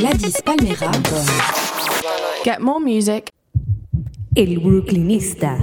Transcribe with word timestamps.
Gladys 0.00 0.40
Palmera. 0.40 0.90
Get 2.42 2.60
more 2.60 2.80
music. 2.80 3.28
El 4.34 4.58
Brooklynista. 4.58 5.58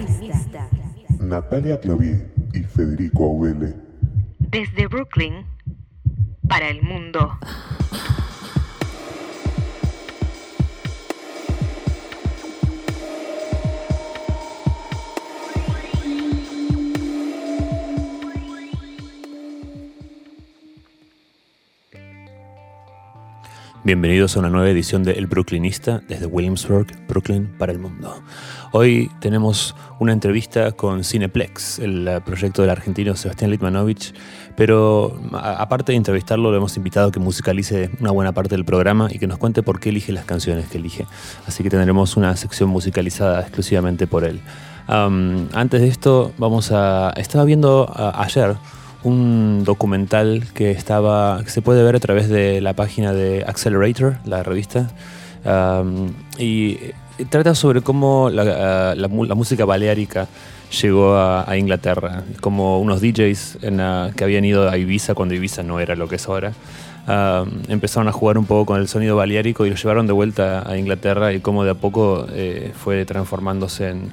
Natalia 1.19 1.79
Clavé 1.79 2.31
y 2.53 2.59
Federico 2.61 3.23
Aubele. 3.23 3.73
Desde 4.37 4.85
Brooklyn 4.85 5.43
para 6.47 6.69
el 6.69 6.83
mundo. 6.83 7.39
Bienvenidos 23.87 24.35
a 24.35 24.39
una 24.39 24.49
nueva 24.49 24.69
edición 24.69 25.03
de 25.03 25.13
El 25.13 25.27
Brooklynista 25.27 26.01
desde 26.09 26.25
Williamsburg, 26.25 26.87
Brooklyn 27.07 27.47
para 27.57 27.71
el 27.71 27.79
mundo. 27.79 28.21
Hoy 28.73 29.09
tenemos 29.21 29.77
una 29.99 30.11
entrevista 30.11 30.73
con 30.73 31.05
Cineplex, 31.05 31.79
el 31.79 32.05
eh, 32.05 32.19
proyecto 32.19 32.61
del 32.61 32.71
argentino 32.71 33.15
Sebastián 33.15 33.49
Litmanovich, 33.49 34.13
pero 34.57 35.17
aparte 35.31 35.93
de 35.93 35.95
entrevistarlo, 35.95 36.51
lo 36.51 36.57
hemos 36.57 36.75
invitado 36.75 37.07
a 37.07 37.11
que 37.13 37.21
musicalice 37.21 37.89
una 38.01 38.11
buena 38.11 38.33
parte 38.33 38.55
del 38.55 38.65
programa 38.65 39.07
y 39.09 39.19
que 39.19 39.27
nos 39.27 39.37
cuente 39.37 39.63
por 39.63 39.79
qué 39.79 39.87
elige 39.87 40.11
las 40.11 40.25
canciones 40.25 40.67
que 40.67 40.79
elige. 40.79 41.05
Así 41.45 41.63
que 41.63 41.69
tendremos 41.69 42.17
una 42.17 42.35
sección 42.35 42.67
musicalizada 42.67 43.39
exclusivamente 43.39 44.05
por 44.05 44.25
él. 44.25 44.41
antes 44.89 45.79
de 45.79 45.87
esto, 45.87 46.33
vamos 46.37 46.73
a. 46.73 47.11
Estaba 47.11 47.45
viendo 47.45 47.89
ayer 47.95 48.57
un 49.03 49.63
documental 49.63 50.45
que 50.53 50.71
estaba 50.71 51.41
que 51.43 51.49
se 51.49 51.61
puede 51.61 51.83
ver 51.83 51.95
a 51.95 51.99
través 51.99 52.29
de 52.29 52.61
la 52.61 52.73
página 52.73 53.13
de 53.13 53.43
Accelerator, 53.47 54.17
la 54.25 54.43
revista, 54.43 54.89
y 56.37 56.77
trata 57.29 57.55
sobre 57.55 57.81
cómo 57.81 58.29
la, 58.29 59.07
música 59.35 59.65
baleárica 59.65 60.27
llegó 60.81 61.15
a, 61.15 61.57
Inglaterra, 61.57 62.23
como 62.41 62.79
unos 62.79 63.01
DJs 63.01 63.59
que 64.15 64.23
habían 64.23 64.45
ido 64.45 64.69
a 64.69 64.77
Ibiza 64.77 65.13
cuando 65.13 65.33
Ibiza 65.35 65.63
no 65.63 65.79
era 65.79 65.95
lo 65.95 66.07
que 66.07 66.15
es 66.15 66.27
ahora. 66.27 66.53
empezaron 67.69 68.07
a 68.07 68.11
jugar 68.11 68.37
un 68.37 68.45
poco 68.45 68.65
con 68.65 68.81
el 68.81 68.87
sonido 68.87 69.15
baleárico 69.15 69.65
y 69.65 69.69
lo 69.69 69.75
llevaron 69.75 70.07
de 70.07 70.13
vuelta 70.13 70.69
a 70.69 70.77
Inglaterra 70.77 71.33
y 71.33 71.39
cómo 71.39 71.63
de 71.63 71.71
a 71.71 71.75
poco 71.75 72.27
eh, 72.31 72.71
fue 72.75 73.05
transformándose 73.05 73.89
en, 73.89 74.11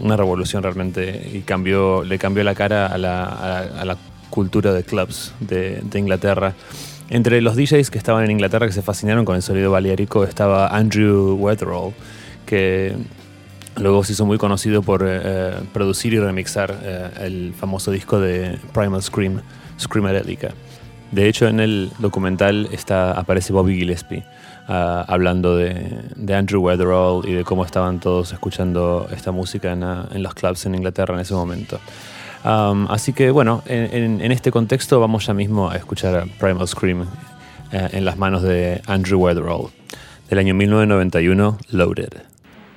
una 0.00 0.16
revolución 0.16 0.62
realmente 0.62 1.30
y 1.32 1.40
cambió, 1.40 2.04
le 2.04 2.18
cambió 2.18 2.42
la 2.44 2.54
cara 2.54 2.86
a 2.86 2.98
la, 2.98 3.96
cultura 4.30 4.72
de 4.72 4.82
clubs 4.82 5.34
de, 5.40 5.82
Inglaterra. 5.94 6.54
Entre 7.10 7.42
los 7.42 7.54
DJs 7.54 7.90
que 7.90 7.98
estaban 7.98 8.24
en 8.24 8.30
Inglaterra 8.30 8.66
que 8.66 8.72
se 8.72 8.80
fascinaron 8.80 9.26
con 9.26 9.36
el 9.36 9.42
sonido 9.42 9.70
balearico 9.70 10.24
estaba 10.24 10.68
Andrew 10.68 11.34
Weatherall, 11.34 11.92
que 12.46 12.94
luego 13.76 14.04
se 14.04 14.12
hizo 14.12 14.24
muy 14.24 14.38
conocido 14.38 14.80
por 14.80 15.04
eh, 15.06 15.52
producir 15.74 16.14
y 16.14 16.18
remixar 16.18 16.78
eh, 16.82 17.10
el 17.20 17.54
famoso 17.54 17.90
disco 17.90 18.20
de 18.20 18.58
Primal 18.72 19.02
Scream, 19.02 19.42
Screamadelica. 19.78 20.54
De 21.10 21.28
hecho, 21.28 21.46
en 21.46 21.60
el 21.60 21.90
documental 21.98 22.70
está, 22.72 23.12
aparece 23.12 23.52
Bobby 23.52 23.76
Gillespie. 23.76 24.24
Ah, 24.68 25.04
hablando 25.08 25.56
de, 25.56 26.34
Andrew 26.34 26.62
Weatherall 26.62 27.28
y 27.28 27.32
de 27.32 27.44
cómo 27.44 27.64
estaban 27.64 27.98
todos 27.98 28.32
escuchando 28.32 29.08
esta 29.10 29.32
música 29.32 29.72
en, 29.72 29.82
ah, 29.82 30.08
los 30.14 30.34
clubs 30.34 30.66
en 30.66 30.76
Inglaterra 30.76 31.14
en 31.14 31.20
ese 31.20 31.34
momento. 31.34 31.80
así 32.44 33.12
que 33.12 33.30
bueno, 33.30 33.62
en, 33.66 34.20
este 34.32 34.52
contexto 34.52 35.00
vamos 35.00 35.26
ya 35.26 35.34
mismo 35.34 35.70
a 35.70 35.76
escuchar 35.76 36.26
Primal 36.38 36.68
Scream 36.68 37.06
eh, 37.72 37.88
en 37.92 38.04
las 38.04 38.16
manos 38.16 38.42
de 38.42 38.80
Andrew 38.86 39.20
Weatherall 39.20 39.70
del 40.30 40.38
año 40.38 40.54
1991, 40.54 41.58
Loaded. 41.70 42.22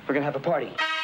Just 0.06 0.08
what 0.08 0.16
is 0.16 0.26
it 0.26 0.78
that 0.78 0.95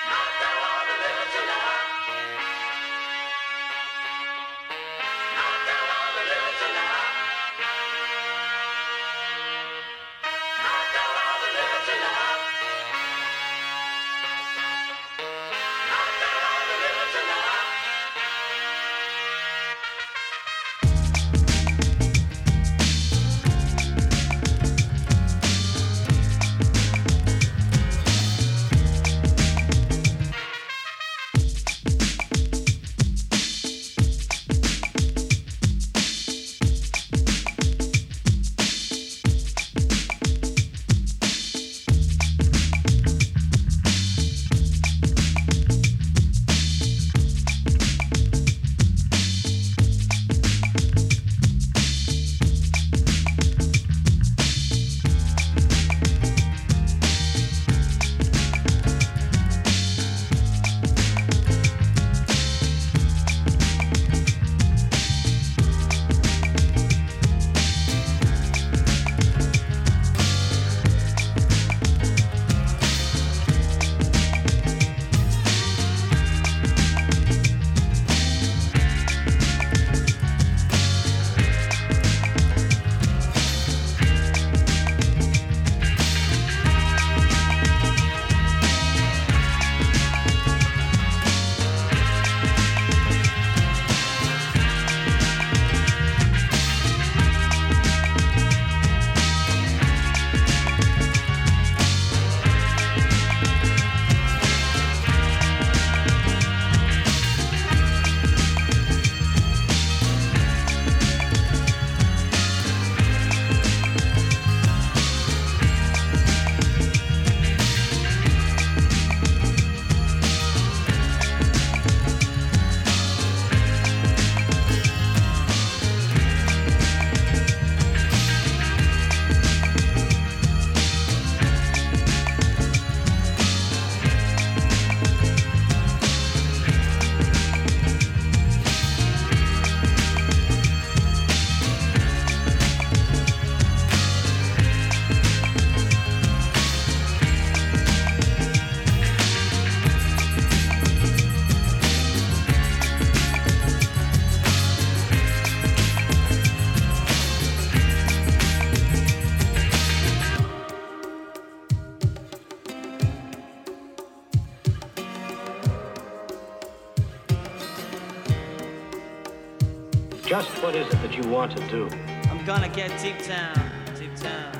get 172.72 172.98
deep 173.02 173.26
down, 173.26 173.70
deep 173.98 174.16
down. 174.19 174.50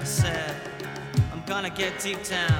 I 0.00 0.04
said, 0.04 0.56
I'm 1.32 1.42
gonna 1.46 1.70
get 1.70 2.00
deep 2.00 2.24
down. 2.24 2.59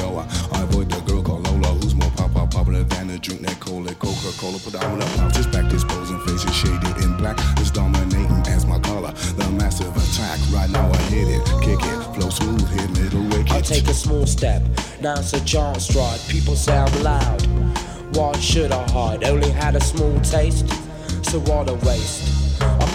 When 0.00 0.28
I 0.52 0.62
avoid 0.62 0.90
the 0.90 1.00
girl 1.00 1.22
called 1.22 1.46
Lola, 1.46 1.68
who's 1.78 1.94
more 1.94 2.10
pop 2.16 2.32
pop 2.32 2.50
popular 2.50 2.82
than 2.84 3.10
a 3.10 3.18
drink 3.18 3.42
that 3.42 3.60
cola, 3.60 3.94
Coca 3.94 4.32
Cola. 4.38 4.58
Put 4.58 4.74
down 4.74 4.98
with 4.98 5.16
mouth, 5.16 5.34
just 5.34 5.50
back 5.52 5.68
disposing 5.68 6.18
faces 6.20 6.54
shaded 6.54 6.96
in 7.04 7.16
black. 7.16 7.38
Is 7.60 7.70
dominating 7.70 8.42
as 8.48 8.66
my 8.66 8.78
color. 8.80 9.12
The 9.12 9.50
massive 9.50 9.94
attack, 9.96 10.38
right 10.52 10.70
now 10.70 10.90
I 10.90 10.96
hit 11.12 11.28
it, 11.28 11.44
kick 11.60 11.80
it, 11.80 12.14
flow 12.14 12.30
smooth, 12.30 12.68
hit 12.70 12.90
middle 12.98 13.24
wicket. 13.24 13.52
I 13.52 13.60
take 13.60 13.88
a 13.88 13.94
small 13.94 14.26
step, 14.26 14.62
now 15.00 15.14
it's 15.18 15.32
a 15.32 15.44
giant 15.44 15.82
stride. 15.82 16.20
People 16.28 16.56
say 16.56 16.76
I'm 16.76 17.02
loud. 17.02 17.42
Why 18.16 18.32
should 18.38 18.72
I 18.72 18.82
hide? 18.90 19.24
Only 19.24 19.50
had 19.50 19.76
a 19.76 19.80
small 19.80 20.18
taste, 20.20 20.68
so 21.22 21.40
what 21.40 21.68
a 21.68 21.74
waste. 21.86 22.31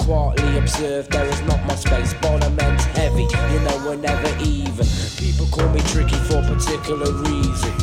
Quietly 0.07 0.57
observe 0.57 1.09
there 1.09 1.25
is 1.25 1.41
not 1.41 1.61
much 1.65 1.79
space. 1.79 2.13
Bottom 2.21 2.57
end's 2.61 2.85
heavy, 2.85 3.23
you 3.23 3.59
know 3.59 3.83
we're 3.85 3.97
never 3.97 4.29
even. 4.41 4.87
People 5.17 5.47
call 5.47 5.67
me 5.67 5.81
tricky 5.81 6.15
for 6.15 6.37
a 6.37 6.43
particular 6.43 7.11
reason. 7.11 7.73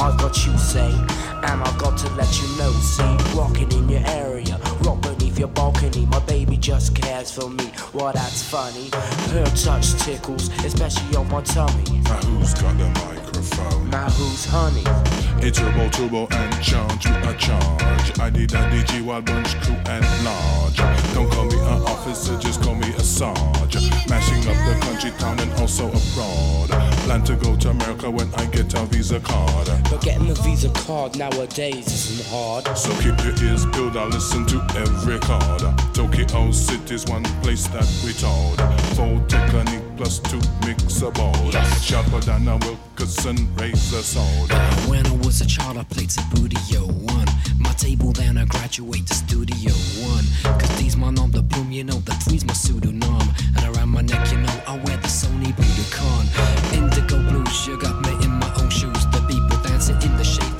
I've 0.00 0.18
got 0.18 0.44
you 0.44 0.58
say, 0.58 0.90
and 0.90 1.62
I've 1.62 1.78
got 1.78 1.96
to 1.98 2.10
let 2.14 2.42
you 2.42 2.48
know. 2.58 2.72
See, 2.72 3.38
rocking 3.38 3.70
in 3.70 3.88
your 3.88 4.02
area, 4.04 4.58
rock 4.80 5.00
beneath 5.02 5.38
your 5.38 5.46
balcony. 5.46 6.06
My 6.06 6.18
baby 6.26 6.56
just 6.56 7.00
cares 7.00 7.30
for 7.30 7.48
me. 7.48 7.70
Well, 7.92 8.12
that's 8.12 8.42
funny. 8.42 8.90
Her 9.30 9.44
touch 9.54 9.94
tickles, 10.02 10.48
especially 10.64 11.16
on 11.16 11.28
my 11.28 11.42
tummy. 11.42 11.84
Now 12.00 12.16
who's 12.16 12.52
got 12.54 12.76
the 12.78 12.88
microphone? 12.88 13.90
Now 13.90 14.08
who's 14.10 14.44
honey? 14.44 15.13
It's 15.38 15.58
turbo, 15.58 15.88
turbo, 15.90 16.26
and 16.30 16.62
charge 16.62 17.06
with 17.06 17.28
a 17.28 17.34
charge. 17.38 18.18
I 18.18 18.30
did 18.30 18.52
a 18.52 18.62
DG 18.70 19.04
while 19.04 19.22
bunch 19.22 19.54
crew 19.60 19.76
and 19.86 20.04
large. 20.24 20.76
Don't 21.14 21.30
call 21.30 21.46
me 21.46 21.58
an 21.58 21.82
officer, 21.82 22.38
just 22.38 22.62
call 22.62 22.74
me 22.74 22.88
a 22.94 23.00
sarge. 23.00 23.74
Mashing 24.08 24.46
up 24.48 24.56
the 24.66 24.78
country, 24.82 25.10
town, 25.18 25.38
and 25.40 25.52
also 25.60 25.88
abroad. 25.88 26.70
Plan 27.04 27.22
to 27.24 27.36
go 27.36 27.56
to 27.56 27.70
America 27.70 28.10
when 28.10 28.32
I 28.34 28.46
get 28.46 28.72
a 28.74 28.84
visa 28.86 29.20
card. 29.20 29.68
But 29.90 30.02
getting 30.02 30.30
a 30.30 30.34
Visa 30.34 30.70
card 30.70 31.16
nowadays 31.18 31.86
isn't 31.86 32.26
hard. 32.30 32.64
So 32.76 32.90
keep 33.00 33.16
your 33.24 33.34
ears 33.48 33.66
peeled, 33.66 33.96
I 33.96 34.06
listen 34.06 34.46
to 34.46 34.58
every 34.76 35.18
card. 35.20 35.62
Tokyo 35.94 36.50
City's 36.50 37.04
one 37.06 37.24
place 37.42 37.66
that 37.68 37.88
we 38.04 38.12
told. 38.14 38.58
Full 38.96 39.24
technique 39.26 39.83
plus 39.96 40.18
two 40.18 40.40
mix 40.66 41.02
a 41.02 41.10
board. 41.10 41.54
Sharper 41.80 42.20
than 42.20 42.48
a 42.48 42.56
Wilkerson 42.58 43.36
razor 43.56 44.02
sword. 44.02 44.50
When 44.88 45.06
I 45.06 45.16
was 45.24 45.40
a 45.40 45.46
child, 45.46 45.76
I 45.76 45.84
played 45.84 46.10
Studio 46.10 46.80
One. 46.86 47.26
My 47.58 47.72
table, 47.72 48.12
then 48.12 48.38
I 48.38 48.44
graduate 48.44 49.06
to 49.06 49.14
Studio 49.14 49.72
One. 50.06 50.24
Cause 50.58 50.76
these 50.78 50.96
my 50.96 51.10
nom 51.10 51.30
the 51.30 51.42
plume, 51.42 51.72
you 51.72 51.84
know, 51.84 51.98
the 52.04 52.14
three's 52.24 52.44
my 52.44 52.54
pseudonym. 52.54 53.28
And 53.56 53.76
around 53.76 53.90
my 53.90 54.02
neck, 54.02 54.30
you 54.32 54.38
know, 54.38 54.56
I 54.66 54.76
wear 54.84 54.96
the 54.96 55.08
Sony 55.08 55.52
Budokan. 55.52 56.24
Indigo 56.72 57.18
blue 57.30 57.46
sugar, 57.46 57.92
me 58.02 58.24
in 58.24 58.30
my 58.30 58.50
own 58.60 58.70
shoes. 58.70 59.06
The 59.12 59.24
people 59.28 59.58
dancing 59.62 60.00
in 60.02 60.16
the 60.16 60.24
shade 60.24 60.53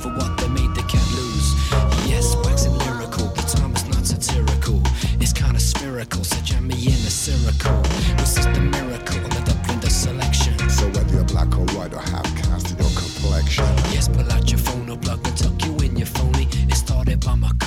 kinda 6.03 6.23
so 6.25 6.41
jam 6.41 6.67
me 6.67 6.75
in 6.75 6.93
a 7.07 7.09
circle. 7.09 7.81
This 8.17 8.37
is 8.37 8.45
the 8.45 8.59
miracle 8.59 9.21
that 9.29 9.49
up 9.49 9.69
in 9.69 9.79
the 9.79 9.89
selection. 9.89 10.57
So 10.69 10.87
whether 10.87 11.13
you're 11.13 11.23
black 11.23 11.57
or 11.57 11.65
white 11.75 11.93
or 11.93 12.01
half 12.01 12.25
caste 12.35 12.71
in 12.71 12.77
your 12.79 12.89
complexion. 12.89 13.65
Yes, 13.93 14.09
pull 14.09 14.29
out 14.31 14.49
your 14.51 14.59
phone 14.59 14.89
or 14.89 14.97
plug 14.97 15.25
and 15.25 15.37
tuck 15.37 15.55
you 15.63 15.73
in 15.77 15.95
your 15.95 16.07
phony. 16.07 16.47
It 16.67 16.75
started 16.75 17.23
by 17.23 17.35
Marconi, 17.35 17.64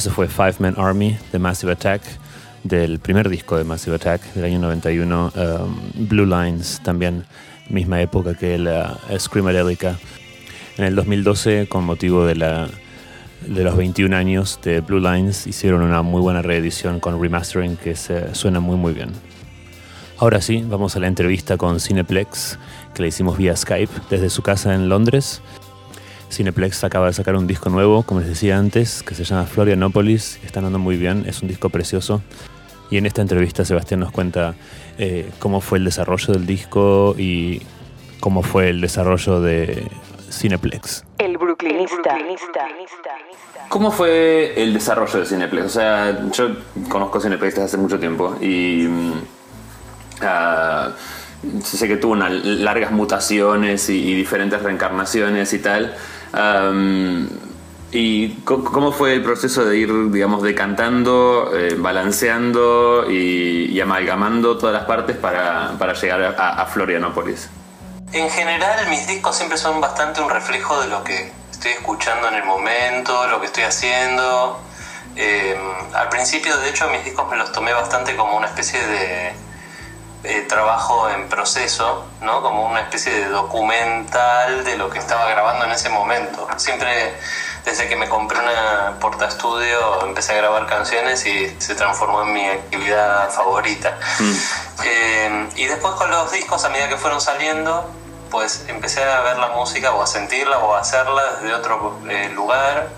Eso 0.00 0.10
fue 0.10 0.28
Five 0.28 0.54
Man 0.60 0.76
Army 0.78 1.18
de 1.30 1.38
Massive 1.38 1.72
Attack, 1.72 2.00
del 2.64 3.00
primer 3.00 3.28
disco 3.28 3.58
de 3.58 3.64
Massive 3.64 3.96
Attack 3.96 4.32
del 4.32 4.46
año 4.46 4.58
91. 4.58 5.32
Um, 5.36 6.08
Blue 6.08 6.24
Lines 6.24 6.80
también, 6.82 7.26
misma 7.68 8.00
época 8.00 8.32
que 8.32 8.56
la 8.56 8.98
Screamadelica. 9.18 9.98
En 10.78 10.86
el 10.86 10.94
2012, 10.94 11.66
con 11.68 11.84
motivo 11.84 12.24
de, 12.24 12.34
la, 12.34 12.68
de 13.46 13.62
los 13.62 13.76
21 13.76 14.16
años 14.16 14.58
de 14.62 14.80
Blue 14.80 15.00
Lines, 15.00 15.46
hicieron 15.46 15.82
una 15.82 16.00
muy 16.00 16.22
buena 16.22 16.40
reedición 16.40 16.98
con 16.98 17.20
remastering 17.20 17.76
que 17.76 17.94
se, 17.94 18.34
suena 18.34 18.58
muy 18.58 18.76
muy 18.76 18.94
bien. 18.94 19.10
Ahora 20.16 20.40
sí, 20.40 20.64
vamos 20.66 20.96
a 20.96 21.00
la 21.00 21.08
entrevista 21.08 21.58
con 21.58 21.78
Cineplex, 21.78 22.58
que 22.94 23.02
le 23.02 23.08
hicimos 23.08 23.36
vía 23.36 23.54
Skype 23.54 23.92
desde 24.08 24.30
su 24.30 24.40
casa 24.40 24.74
en 24.74 24.88
Londres. 24.88 25.42
Cineplex 26.30 26.84
acaba 26.84 27.06
de 27.06 27.12
sacar 27.12 27.36
un 27.36 27.46
disco 27.46 27.70
nuevo, 27.70 28.02
como 28.04 28.20
les 28.20 28.28
decía 28.28 28.56
antes, 28.56 29.02
que 29.02 29.14
se 29.14 29.24
llama 29.24 29.46
Florianopolis. 29.46 30.38
Está 30.44 30.60
andando 30.60 30.78
muy 30.78 30.96
bien, 30.96 31.24
es 31.26 31.42
un 31.42 31.48
disco 31.48 31.70
precioso. 31.70 32.22
Y 32.90 32.96
en 32.98 33.06
esta 33.06 33.22
entrevista 33.22 33.64
Sebastián 33.64 34.00
nos 34.00 34.12
cuenta 34.12 34.54
eh, 34.98 35.30
cómo 35.38 35.60
fue 35.60 35.78
el 35.78 35.84
desarrollo 35.84 36.32
del 36.32 36.46
disco 36.46 37.14
y 37.16 37.62
cómo 38.20 38.42
fue 38.42 38.70
el 38.70 38.80
desarrollo 38.80 39.40
de 39.40 39.88
Cineplex. 40.30 41.04
El 41.18 41.36
Brooklynista. 41.36 42.16
¿Cómo 43.68 43.92
fue 43.92 44.60
el 44.60 44.74
desarrollo 44.74 45.20
de 45.20 45.26
Cineplex? 45.26 45.66
O 45.66 45.68
sea, 45.68 46.28
yo 46.32 46.48
conozco 46.88 47.20
Cineplex 47.20 47.54
desde 47.54 47.66
hace 47.66 47.76
mucho 47.76 47.98
tiempo 48.00 48.36
y 48.40 48.86
mm, 48.88 49.12
ah, 50.22 50.90
sé 51.62 51.86
que 51.86 51.96
tuvo 51.96 52.12
unas 52.12 52.32
largas 52.32 52.90
mutaciones 52.90 53.88
y, 53.88 54.10
y 54.10 54.14
diferentes 54.14 54.60
reencarnaciones 54.62 55.52
y 55.52 55.58
tal. 55.60 55.94
¿Y 57.92 58.34
cómo 58.44 58.92
fue 58.92 59.14
el 59.14 59.22
proceso 59.22 59.64
de 59.64 59.76
ir, 59.76 60.10
digamos, 60.12 60.42
decantando, 60.42 61.50
eh, 61.52 61.74
balanceando 61.76 63.10
y, 63.10 63.80
amalgamando 63.80 64.56
todas 64.58 64.74
las 64.74 64.84
partes 64.84 65.16
para, 65.16 65.72
para 65.78 65.94
llegar 65.94 66.36
a, 66.38 66.66
Florianópolis? 66.66 67.48
En 68.12 68.30
general, 68.30 68.88
mis 68.90 69.08
discos 69.08 69.36
siempre 69.36 69.58
son 69.58 69.80
bastante 69.80 70.20
un 70.20 70.30
reflejo 70.30 70.80
de 70.80 70.88
lo 70.88 71.02
que 71.02 71.32
estoy 71.50 71.72
escuchando 71.72 72.28
en 72.28 72.34
el 72.34 72.44
momento, 72.44 73.26
lo 73.26 73.40
que 73.40 73.46
estoy 73.46 73.64
haciendo. 73.64 74.60
Eh, 75.16 75.58
al 75.94 76.08
principio, 76.10 76.56
de 76.58 76.70
hecho, 76.70 76.88
mis 76.90 77.04
discos 77.04 77.28
me 77.28 77.36
los 77.36 77.50
tomé 77.50 77.72
bastante 77.72 78.14
como 78.14 78.36
una 78.36 78.46
especie 78.46 78.78
de 78.86 79.32
eh, 80.22 80.46
trabajo 80.48 81.08
en 81.08 81.28
proceso, 81.28 82.04
¿no? 82.20 82.42
Como 82.42 82.66
una 82.66 82.80
especie 82.80 83.12
de 83.12 83.28
documental 83.28 84.64
de 84.64 84.76
lo 84.76 84.90
que 84.90 84.98
estaba 84.98 85.28
grabando 85.30 85.64
en 85.64 85.72
ese 85.72 85.88
momento. 85.88 86.46
Siempre, 86.56 87.14
desde 87.64 87.88
que 87.88 87.96
me 87.96 88.08
compré 88.08 88.38
una 88.38 88.98
porta 89.00 89.26
estudio, 89.26 90.04
empecé 90.04 90.34
a 90.34 90.36
grabar 90.36 90.66
canciones 90.66 91.24
y 91.26 91.56
se 91.58 91.74
transformó 91.74 92.22
en 92.22 92.32
mi 92.32 92.46
actividad 92.46 93.30
favorita. 93.30 93.98
Eh, 94.84 95.48
y 95.56 95.64
después 95.66 95.94
con 95.94 96.10
los 96.10 96.30
discos, 96.32 96.64
a 96.64 96.68
medida 96.68 96.88
que 96.88 96.96
fueron 96.96 97.20
saliendo, 97.20 97.90
pues 98.30 98.64
empecé 98.68 99.02
a 99.02 99.20
ver 99.20 99.38
la 99.38 99.48
música 99.48 99.92
o 99.92 100.02
a 100.02 100.06
sentirla 100.06 100.58
o 100.58 100.74
a 100.74 100.80
hacerla 100.80 101.22
desde 101.40 101.54
otro 101.54 101.98
eh, 102.08 102.30
lugar, 102.30 102.90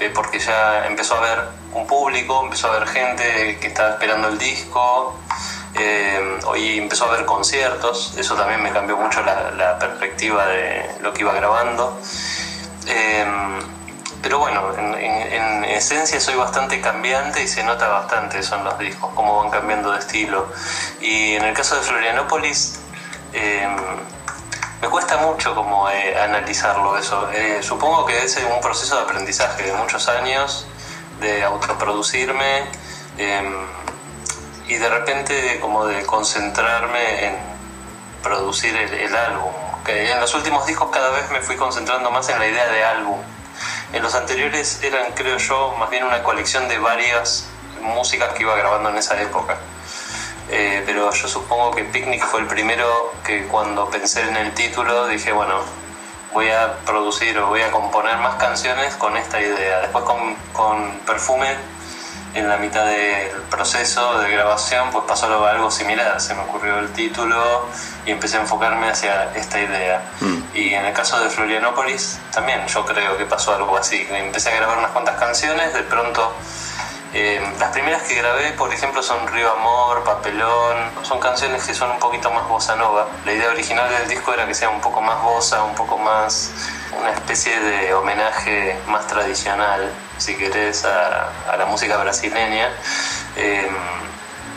eh, 0.00 0.10
porque 0.14 0.38
ya 0.38 0.86
empezó 0.86 1.16
a 1.16 1.18
haber 1.18 1.44
un 1.74 1.86
público, 1.86 2.40
empezó 2.42 2.68
a 2.68 2.76
haber 2.76 2.88
gente 2.88 3.58
que 3.60 3.66
estaba 3.66 3.90
esperando 3.90 4.28
el 4.28 4.38
disco, 4.38 5.18
eh, 5.74 6.38
hoy 6.46 6.78
empezó 6.78 7.04
a 7.06 7.08
haber 7.14 7.24
conciertos, 7.26 8.14
eso 8.16 8.34
también 8.34 8.62
me 8.62 8.70
cambió 8.72 8.96
mucho 8.96 9.22
la, 9.22 9.78
perspectiva 9.78 10.46
de 10.46 10.90
lo 11.00 11.12
que 11.12 11.22
iba 11.22 11.32
grabando. 11.32 11.98
Eh, 12.86 13.26
pero 14.22 14.38
bueno, 14.40 14.72
en, 14.76 14.94
en- 14.94 15.32
en 15.32 15.64
esencia 15.64 16.18
soy 16.20 16.34
bastante 16.34 16.80
cambiante 16.80 17.42
y 17.42 17.46
se 17.48 17.62
nota 17.62 17.86
bastante 17.88 18.38
eso 18.40 18.56
en 18.56 18.64
los 18.64 18.78
discos, 18.78 19.10
cómo 19.14 19.38
van 19.42 19.50
cambiando 19.50 19.92
de 19.92 19.98
estilo. 20.00 20.46
Y 21.00 21.34
en 21.34 21.44
el 21.44 21.54
caso 21.54 21.76
de 21.76 21.82
Florianópolis, 21.82 22.80
eh, 23.32 23.68
me 24.82 24.88
cuesta 24.88 25.18
mucho 25.18 25.54
como 25.54 25.88
eh, 25.90 26.16
analizarlo 26.20 26.96
eso. 26.98 27.28
Supongo 27.60 28.06
que 28.06 28.24
es 28.24 28.36
un 28.52 28.60
proceso 28.60 28.96
de 28.96 29.02
aprendizaje 29.02 29.62
de 29.64 29.72
muchos 29.74 30.08
años, 30.08 30.66
de 31.20 31.44
autoproducirme 31.44 32.62
y 34.68 34.76
de 34.76 34.88
repente 34.88 35.58
como 35.60 35.86
de 35.86 36.04
concentrarme 36.04 37.26
en 37.26 37.36
producir 38.22 38.76
el, 38.76 38.92
el 38.92 39.16
álbum. 39.16 39.52
Que 39.84 40.12
en 40.12 40.20
los 40.20 40.34
últimos 40.34 40.66
discos 40.66 40.90
cada 40.92 41.10
vez 41.10 41.30
me 41.30 41.40
fui 41.40 41.56
concentrando 41.56 42.10
más 42.10 42.28
en 42.28 42.38
la 42.38 42.46
idea 42.46 42.68
de 42.68 42.84
álbum. 42.84 43.18
En 43.92 44.02
los 44.02 44.14
anteriores 44.14 44.82
eran, 44.82 45.12
creo 45.12 45.38
yo, 45.38 45.74
más 45.78 45.88
bien 45.90 46.04
una 46.04 46.22
colección 46.22 46.68
de 46.68 46.78
varias 46.78 47.48
músicas 47.80 48.34
que 48.34 48.42
iba 48.42 48.54
grabando 48.56 48.90
en 48.90 48.96
esa 48.96 49.20
época. 49.20 49.56
Eh, 50.50 50.82
pero 50.86 51.12
yo 51.12 51.28
supongo 51.28 51.70
que 51.72 51.84
Picnic 51.84 52.24
fue 52.24 52.40
el 52.40 52.46
primero 52.46 53.12
que 53.24 53.46
cuando 53.46 53.88
pensé 53.90 54.22
en 54.22 54.36
el 54.36 54.54
título 54.54 55.06
dije, 55.06 55.32
bueno, 55.32 55.60
voy 56.32 56.50
a 56.50 56.78
producir 56.86 57.38
o 57.38 57.48
voy 57.48 57.62
a 57.62 57.70
componer 57.70 58.16
más 58.18 58.36
canciones 58.36 58.94
con 58.96 59.16
esta 59.16 59.40
idea. 59.40 59.80
Después 59.80 60.04
con, 60.04 60.34
con 60.52 60.98
Perfume, 61.00 61.54
en 62.38 62.48
la 62.48 62.56
mitad 62.56 62.84
del 62.84 63.30
proceso 63.50 64.18
de 64.20 64.30
grabación, 64.30 64.90
pues 64.90 65.04
pasó 65.06 65.26
algo- 65.46 65.70
similar. 65.70 66.20
Se 66.20 66.34
me 66.34 66.42
ocurrió 66.42 66.78
el 66.78 66.88
título 66.92 67.66
y 68.06 68.10
empecé 68.10 68.38
a 68.38 68.40
enfocarme 68.40 68.88
hacia 68.88 69.32
esta 69.34 69.60
idea. 69.60 70.02
Y 70.54 70.72
en 70.74 70.84
el 70.86 70.92
caso 70.92 71.20
de 71.20 71.28
Florianópolis, 71.28 72.18
también 72.32 72.66
yo 72.66 72.84
creo 72.84 73.16
que 73.18 73.24
pasó 73.26 73.54
algo 73.54 73.76
así. 73.76 74.06
Empecé 74.10 74.50
a 74.50 74.56
grabar 74.56 74.78
unas 74.78 74.90
cuantas 74.92 75.16
canciones, 75.18 75.74
de 75.74 75.82
pronto 75.82 76.32
eh, 77.14 77.40
las 77.58 77.70
primeras 77.72 78.02
que 78.02 78.14
grabé, 78.14 78.52
por 78.52 78.72
ejemplo, 78.72 79.02
son 79.02 79.26
Río 79.28 79.50
Amor, 79.52 80.04
Papelón. 80.04 80.76
Son 81.02 81.18
canciones 81.18 81.64
que 81.64 81.74
son 81.74 81.90
un 81.90 81.98
poquito 81.98 82.30
más 82.30 82.46
bossa 82.48 82.76
nova. 82.76 83.08
La 83.24 83.32
idea 83.32 83.48
original 83.48 83.88
del 83.90 84.08
disco 84.08 84.34
era 84.34 84.46
que 84.46 84.54
sea 84.54 84.68
un 84.68 84.80
poco 84.80 85.00
más 85.00 85.22
bossa, 85.22 85.62
un 85.62 85.74
poco 85.74 85.96
más 85.96 86.50
una 87.00 87.10
especie 87.12 87.58
de 87.60 87.94
homenaje 87.94 88.76
más 88.86 89.06
tradicional, 89.06 89.90
si 90.18 90.36
querés, 90.36 90.84
a, 90.84 91.56
la 91.56 91.64
música 91.66 91.96
brasileña. 91.96 92.70
Eh, 93.36 93.70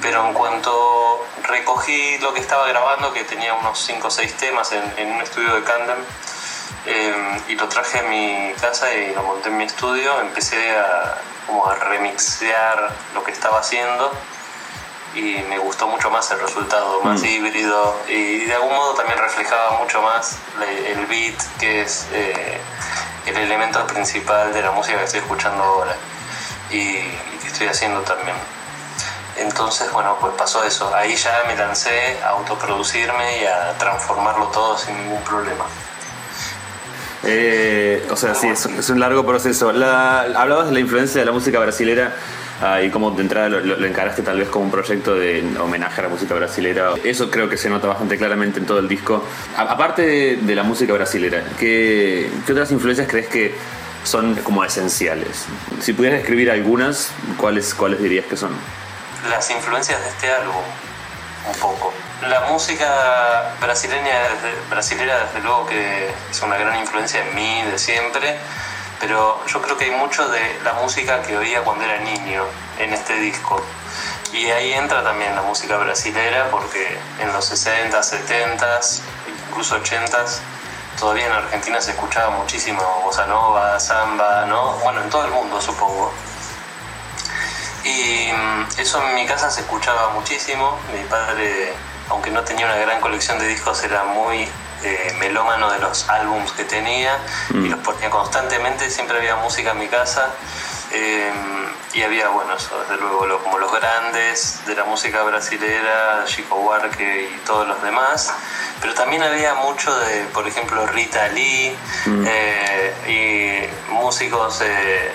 pero 0.01 0.27
en 0.27 0.34
cuanto 0.34 1.25
recogí 1.43 2.17
lo 2.17 2.34
que 2.34 2.41
estaba 2.41 2.67
grabando, 2.67 3.13
que 3.13 3.24
tenía 3.24 3.53
unos 3.53 3.79
5 3.79 4.08
o 4.08 4.12
6 4.12 4.34
temas 4.38 4.72
en, 4.74 4.93
en 4.98 5.13
un 5.13 5.22
estudio 5.22 5.55
de 5.55 5.63
Camden, 5.63 6.03
eh, 6.85 7.41
y 7.47 7.55
lo 7.55 7.67
traje 7.67 8.00
a 8.00 8.03
mi 8.03 8.53
casa 8.59 8.93
y 8.93 9.13
lo 9.13 9.23
monté 9.23 9.50
en 9.50 9.57
mi 9.57 9.63
estudio, 9.65 10.19
empecé 10.21 10.77
a, 10.77 11.17
como 11.45 11.67
a 11.67 11.75
remixear 11.75 12.91
lo 13.13 13.23
que 13.23 13.31
estaba 13.31 13.59
haciendo 13.59 14.11
y 15.13 15.43
me 15.50 15.57
gustó 15.57 15.88
mucho 15.88 16.09
más 16.09 16.31
el 16.31 16.39
resultado, 16.39 17.01
más 17.01 17.21
híbrido 17.23 18.00
y 18.07 18.45
de 18.45 18.53
algún 18.53 18.73
modo 18.73 18.93
también 18.93 19.19
reflejaba 19.19 19.77
mucho 19.79 20.01
más 20.01 20.38
el 20.88 21.05
beat, 21.07 21.35
que 21.59 21.81
es 21.81 22.07
eh, 22.13 22.57
el 23.25 23.38
elemento 23.38 23.85
principal 23.88 24.53
de 24.53 24.61
la 24.61 24.71
música 24.71 24.97
que 24.97 25.03
estoy 25.03 25.19
escuchando 25.19 25.63
ahora 25.63 25.95
y, 26.69 26.79
y 26.79 27.38
que 27.41 27.47
estoy 27.47 27.67
haciendo 27.67 28.01
también. 28.01 28.38
Entonces, 29.38 29.91
bueno, 29.91 30.17
pues 30.19 30.33
pasó 30.35 30.63
eso. 30.63 30.93
Ahí 30.93 31.15
ya 31.15 31.43
me 31.47 31.55
lancé 31.55 32.17
a 32.23 32.29
autoproducirme 32.29 33.41
y 33.41 33.45
a 33.45 33.77
transformarlo 33.77 34.47
todo 34.47 34.77
sin 34.77 34.95
ningún 34.97 35.23
problema. 35.23 35.65
Eh, 37.24 38.04
o 38.10 38.16
sea, 38.16 38.34
sí, 38.34 38.48
es, 38.48 38.66
es 38.66 38.90
un 38.90 39.00
largo 39.00 39.25
proceso. 39.25 39.72
La- 39.72 40.22
hablabas 40.22 40.68
de 40.68 40.74
la 40.74 40.80
influencia 40.80 41.20
de 41.22 41.25
la 41.25 41.32
música 41.32 41.60
brasilera 41.60 42.16
ah, 42.62 42.82
y 42.82 42.90
cómo 42.90 43.12
de 43.12 43.22
entrada 43.22 43.48
lo, 43.50 43.60
lo- 43.60 43.86
encaraste 43.86 44.24
tal 44.24 44.40
vez 44.40 44.50
como 44.50 44.66
un 44.66 44.72
proyecto 44.72 45.13
de 45.16 45.44
homenaje 45.60 46.00
a 46.01 46.04
la 46.06 46.10
música 46.10 46.34
brasilera. 46.34 46.94
Eso 47.04 47.30
creo 47.30 47.48
que 47.48 47.58
se 47.58 47.70
nota 47.70 47.88
bastante 47.88 48.18
claramente 48.18 48.60
en 48.60 48.66
todo 48.66 48.80
el 48.80 48.88
disco. 48.88 49.24
A- 49.55 49.62
aparte 49.64 50.01
de, 50.01 50.38
de 50.38 50.55
la 50.55 50.64
música 50.64 50.94
brasilera, 50.94 51.44
¿qué, 51.60 52.29
qué 52.46 52.51
otras 52.53 52.72
influencias 52.72 53.07
crees 53.07 53.27
que 53.27 53.53
son 54.03 54.34
como 54.38 54.64
esenciales? 54.64 55.46
Si 55.79 55.94
pudieras 55.94 56.22
escribir 56.22 56.50
algunas, 56.50 57.12
¿cuáles, 57.38 57.74
¿cuáles 57.75 58.01
dirías 58.01 58.25
que 58.25 58.36
son? 58.38 58.51
las 59.29 59.48
influencias 59.51 60.01
de 60.01 60.10
este 60.10 60.31
álbum, 60.31 60.55
un 61.48 61.60
poco. 61.60 61.94
La 62.22 62.42
música 62.42 63.55
brasileña, 63.60 64.20
desde, 64.29 64.60
brasilera 64.70 65.25
desde 65.25 65.40
luego 65.40 65.66
que 65.66 66.14
es 66.29 66.42
una 66.42 66.55
gran 66.55 66.77
influencia 66.79 67.25
en 67.25 67.34
mí 67.34 67.64
de 67.64 67.79
siempre, 67.79 68.38
pero 69.00 69.44
yo 69.48 69.62
creo 69.62 69.75
que 69.75 69.86
hay 69.86 69.92
mucho 69.92 70.27
de 70.29 70.60
la 70.64 70.74
música 70.74 71.24
que 71.24 71.36
oía 71.36 71.62
cuando 71.62 71.84
era 71.84 71.98
niño 72.00 72.44
en 72.77 72.94
este 72.94 73.16
disco. 73.16 73.64
Y 74.34 74.46
ahí 74.51 74.72
entra 74.74 75.03
también 75.03 75.36
la 75.36 75.42
música 75.42 75.77
brasilera 75.77 76.50
porque 76.51 77.00
en 77.20 77.34
los 77.34 77.44
60, 77.46 78.01
70, 78.03 78.79
incluso 79.50 79.75
80 79.75 80.25
todavía 81.00 81.25
en 81.25 81.31
Argentina 81.31 81.81
se 81.81 81.92
escuchaba 81.92 82.29
muchísimo 82.38 82.81
bossa 83.03 83.25
nova, 83.25 83.79
samba, 83.79 84.46
¿no? 84.46 84.74
Bueno, 84.84 85.01
en 85.01 85.10
todo 85.10 85.25
el 85.25 85.31
mundo 85.31 85.60
supongo. 85.60 86.14
Y 87.84 88.31
mm, 88.31 88.79
eso 88.79 89.01
en 89.01 89.16
mi 89.16 89.25
casa 89.25 89.50
se 89.50 89.62
escuchaba 89.62 90.10
muchísimo. 90.10 90.77
Mi 90.94 91.03
padre, 91.05 91.74
aunque 92.11 92.29
no 92.29 92.43
tenía 92.43 92.65
una 92.65 92.75
gran 92.75 93.01
colección 93.01 93.39
de 93.39 93.47
discos, 93.47 93.83
era 93.83 94.03
muy 94.03 94.47
eh, 94.83 95.15
melómano 95.19 95.71
de 95.71 95.79
los 95.79 96.07
álbums 96.09 96.51
que 96.53 96.63
tenía 96.65 97.17
y 97.51 97.69
los 97.69 97.79
ponía 97.79 98.09
constantemente. 98.09 98.89
Siempre 98.89 99.17
había 99.17 99.35
música 99.37 99.71
en 99.71 99.79
mi 99.79 99.87
casa. 99.87 100.29
Eh, 100.93 101.31
y 101.93 102.03
había, 102.03 102.29
bueno, 102.29 102.55
eso, 102.55 102.79
desde 102.81 102.97
luego, 103.01 103.25
lo- 103.25 103.43
como 103.43 103.57
los 103.57 103.71
grandes 103.71 104.59
de 104.65 104.75
la 104.75 104.83
música 104.85 105.24
brasilera, 105.24 106.24
Chico 106.25 106.55
Buarque 106.55 107.29
y 107.33 107.37
todos 107.45 107.67
los 107.67 107.81
demás. 107.83 108.33
Pero 108.81 108.93
también 108.93 109.21
había 109.24 109.53
mucho 109.55 109.93
de, 110.00 110.24
por 110.33 110.47
ejemplo, 110.47 110.85
Rita 110.87 111.27
Lee 111.29 111.75
eh, 112.25 113.69
y 113.87 113.91
músicos 113.93 114.61
eh, 114.63 115.11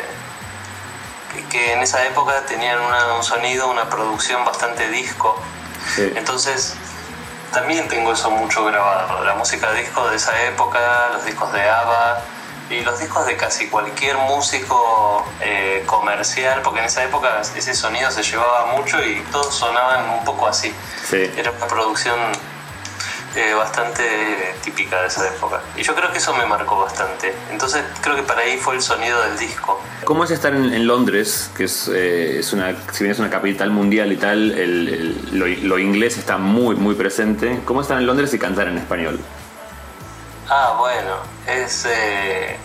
que- 1.35 1.45
que 1.49 1.73
en 1.73 1.81
esa 1.83 2.05
época 2.07 2.43
tenían 2.47 2.79
una- 2.81 3.15
un 3.15 3.23
sonido, 3.25 3.69
una 3.69 3.89
producción 3.89 4.45
bastante 4.45 4.89
disco. 4.89 5.41
Entonces, 5.97 6.75
también 7.53 7.89
tengo 7.89 8.13
eso 8.13 8.31
mucho 8.31 8.65
grabado. 8.65 9.25
La 9.25 9.35
música 9.35 9.73
disco 9.73 10.09
de 10.09 10.17
esa 10.17 10.43
época, 10.45 11.11
los 11.13 11.25
discos 11.25 11.53
de 11.53 11.69
ABBA 11.69 12.23
y 12.71 12.81
los 12.81 12.99
discos 12.99 13.27
de 13.27 13.37
casi 13.37 13.69
cualquier 13.69 14.17
músico 14.19 15.25
eh, 15.41 15.85
comercial, 15.87 16.63
porque 16.63 16.81
en 16.81 16.87
esa 16.87 17.05
época 17.05 17.41
ese 17.41 17.75
sonido 17.75 18.11
se 18.11 18.23
llevaba 18.23 18.67
mucho 18.67 19.03
y 19.03 19.21
todos 19.31 19.55
sonaban 19.55 20.11
un 20.11 20.25
poco 20.25 20.49
así. 20.49 20.75
Sí. 21.09 21.31
Era 21.37 21.53
una 21.53 21.67
producción 21.67 22.19
eh, 23.37 23.55
bastante 23.55 24.03
típica 24.65 25.01
de 25.03 25.09
esa 25.09 25.29
época. 25.29 25.61
Y 25.77 25.83
yo 25.83 25.95
creo 25.95 26.11
que 26.11 26.19
eso 26.19 26.35
me 26.35 26.47
marcó 26.47 26.81
bastante. 26.81 27.35
Entonces 27.51 27.85
creo 28.01 28.17
que 28.17 28.23
para 28.23 28.41
ahí 28.41 28.57
fue 28.59 28.75
el 28.75 28.83
sonido 28.83 29.21
del 29.23 29.39
disco. 29.39 29.81
¿Cómo 30.05 30.25
es 30.25 30.31
estar 30.31 30.55
en, 30.55 30.73
en 30.73 30.87
Londres, 30.87 31.51
que 31.57 31.65
es, 31.65 31.89
eh, 31.89 32.39
es 32.41 32.53
una, 32.53 32.75
si 32.93 33.05
bien 33.05 33.13
es 33.13 33.19
una 33.19 33.31
capital 33.31 33.71
mundial 33.71 34.11
y 34.13 34.17
tal, 34.17 34.53
el- 34.53 34.89
el- 34.89 35.39
lo, 35.39 35.47
lo 35.47 35.79
inglés 35.79 36.17
está 36.19 36.39
muy, 36.39 36.75
muy 36.77 36.95
presente? 36.95 37.61
¿Cómo 37.65 37.81
estar 37.83 37.99
en 37.99 38.07
Londres 38.07 38.33
y 38.35 38.39
cantar 38.39 38.69
en 38.69 38.79
español? 38.79 39.21
Ah, 40.49 40.77
bueno, 40.79 41.17
es... 41.47 41.87
eh, 41.87 42.57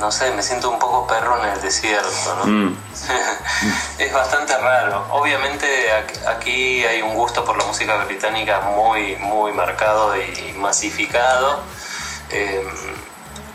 no 0.00 0.10
sé, 0.10 0.30
me 0.32 0.42
siento 0.42 0.70
un 0.70 0.78
poco 0.78 1.06
perro 1.06 1.44
en 1.44 1.52
el 1.52 1.60
desierto, 1.60 2.34
¿no? 2.38 2.46
Mm. 2.46 2.76
es 3.98 4.12
bastante 4.12 4.56
raro. 4.56 5.06
Obviamente 5.10 5.66
aquí 6.26 6.84
hay 6.84 7.02
un 7.02 7.14
gusto 7.14 7.44
por 7.44 7.56
la 7.58 7.64
música 7.64 8.02
británica 8.04 8.60
muy, 8.60 9.16
muy 9.16 9.52
marcado 9.52 10.16
y 10.16 10.52
masificado. 10.56 11.60
Eh, 12.30 12.66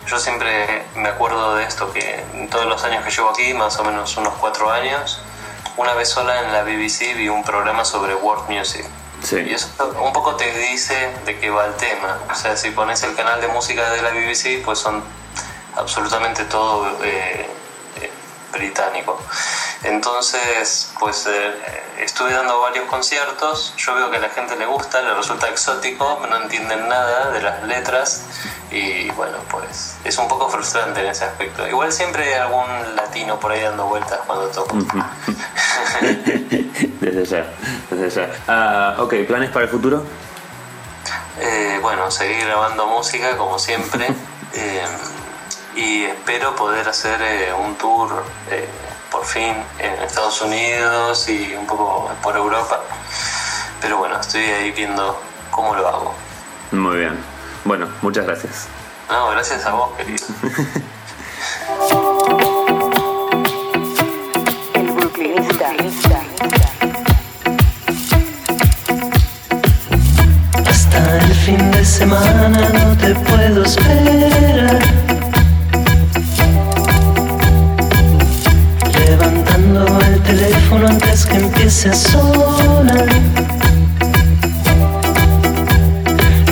yo 0.08 0.20
siempre 0.20 0.86
me 0.96 1.10
acuerdo 1.10 1.56
de 1.56 1.64
esto, 1.64 1.92
que 1.92 2.24
en 2.36 2.48
todos 2.48 2.68
los 2.68 2.84
años 2.84 3.04
que 3.04 3.10
llevo 3.10 3.32
aquí, 3.32 3.54
más 3.56 3.78
o 3.80 3.84
menos 3.84 4.16
unos 4.18 4.36
cuatro 4.36 4.72
años, 4.72 5.20
una 5.78 5.96
vez 5.96 6.10
sola 6.10 6.42
en 6.42 6.54
la 6.54 6.62
BBC 6.62 7.16
vi 7.18 7.28
un 7.28 7.44
programa 7.44 7.84
sobre 7.84 8.14
world 8.14 8.48
music. 8.50 8.86
Y 9.32 9.54
eso 9.56 9.68
un 10.00 10.14
poco 10.14 10.36
te 10.36 10.54
dice 10.54 11.12
de 11.26 11.40
qué 11.40 11.50
va 11.50 11.66
el 11.66 11.74
tema. 11.74 12.20
O 12.32 12.36
sea, 12.36 12.56
si 12.56 12.70
pones 12.70 13.02
el 13.02 13.16
canal 13.16 13.42
de 13.42 13.48
música 13.48 13.90
de 13.90 14.04
la 14.04 14.12
BBC, 14.12 14.64
pues 14.64 14.78
son 14.78 15.04
absolutamente 15.76 16.46
todo 16.46 16.88
eh, 17.04 17.48
eh, 18.02 18.12
británico. 18.52 19.20
Entonces, 19.84 20.92
pues 21.00 21.28
eh, 21.28 21.54
estuve 22.00 22.34
dando 22.34 22.60
varios 22.60 22.86
conciertos, 22.86 23.74
yo 23.78 23.94
veo 23.96 24.10
que 24.10 24.18
a 24.18 24.20
la 24.20 24.30
gente 24.30 24.56
le 24.56 24.66
gusta, 24.66 25.02
le 25.02 25.14
resulta 25.14 25.48
exótico, 25.48 26.26
no 26.30 26.42
entienden 26.42 26.88
nada 26.90 27.32
de 27.32 27.42
las 27.42 27.64
letras 27.64 28.24
y 28.72 29.10
bueno, 29.12 29.38
pues 29.50 29.98
es 30.04 30.18
un 30.18 30.28
poco 30.28 30.50
frustrante 30.50 31.02
en 31.02 31.08
ese 31.08 31.26
aspecto. 31.26 31.68
Igual 31.68 31.92
siempre 31.92 32.34
hay 32.34 32.42
algún 32.42 32.96
latino 32.96 33.40
por 33.40 33.52
ahí 33.52 33.62
dando 33.62 33.86
vueltas 33.86 34.20
cuando 34.26 34.48
toco. 34.48 34.76
desde 37.00 37.26
ya, 37.26 37.54
desde 37.92 38.10
ya. 38.10 38.30
Ah, 38.48 38.96
ok, 38.98 39.14
¿planes 39.28 39.52
para 39.52 39.66
el 39.66 39.72
futuro? 39.72 40.04
Eh, 41.40 41.80
bueno, 41.82 42.10
seguir 42.10 42.46
grabando 42.46 42.88
música 42.88 43.38
como 43.38 43.60
siempre 43.60 44.08
y 45.76 46.04
espero 46.06 46.56
poder 46.56 46.88
hacer 46.88 47.22
eh, 47.22 47.54
un 47.54 47.76
tour 47.76 48.24
eh, 48.50 48.68
por 49.12 49.26
fin 49.26 49.54
en 49.80 49.94
Estados 50.04 50.42
Unidos 50.42 51.28
y 51.30 51.54
un 51.56 51.66
poco 51.66 52.10
por 52.22 52.36
Europa. 52.36 52.82
Pero 53.82 53.98
bueno, 53.98 54.20
estoy 54.20 54.44
ahí 54.44 54.72
viendo 54.72 55.20
cómo 55.52 55.76
lo 55.76 55.88
hago. 55.88 56.14
Muy 56.72 56.98
bien. 56.98 57.18
Bueno, 57.66 57.88
muchas 58.02 58.26
gracias. 58.26 58.68
No, 59.10 59.30
gracias 59.32 59.66
a 59.66 59.72
vos, 59.72 59.92
querido. 59.98 60.26
El. 65.18 65.96
Hasta 70.68 71.18
el 71.18 71.34
fin 71.34 71.72
de 71.72 71.86
semana 71.86 72.70
no 72.70 72.98
te 72.98 73.16
puedo 73.16 73.64
esperar. 73.64 75.05
El 79.76 80.22
teléfono 80.22 80.88
antes 80.88 81.26
que 81.26 81.36
empiece 81.36 81.90
a 81.90 81.94
sonar. 81.94 83.08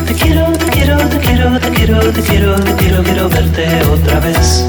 Te 0.06 0.14
quiero, 0.14 0.52
te 0.52 0.66
quiero, 0.66 0.98
te 1.08 1.18
quiero, 1.20 1.60
te 1.60 1.70
quiero, 1.70 2.00
te 2.12 2.22
quiero, 2.22 2.56
te 2.56 2.74
quiero, 2.74 3.04
quiero 3.04 3.30
verte 3.30 3.66
otra 3.86 4.20
vez. 4.20 4.66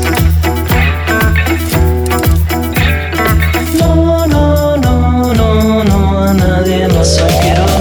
No, 3.80 4.24
no, 4.28 4.76
no, 4.76 5.34
no, 5.34 5.84
no, 5.84 6.22
a 6.22 6.32
nadie 6.32 6.86
más 6.86 7.20
quiero 7.42 7.73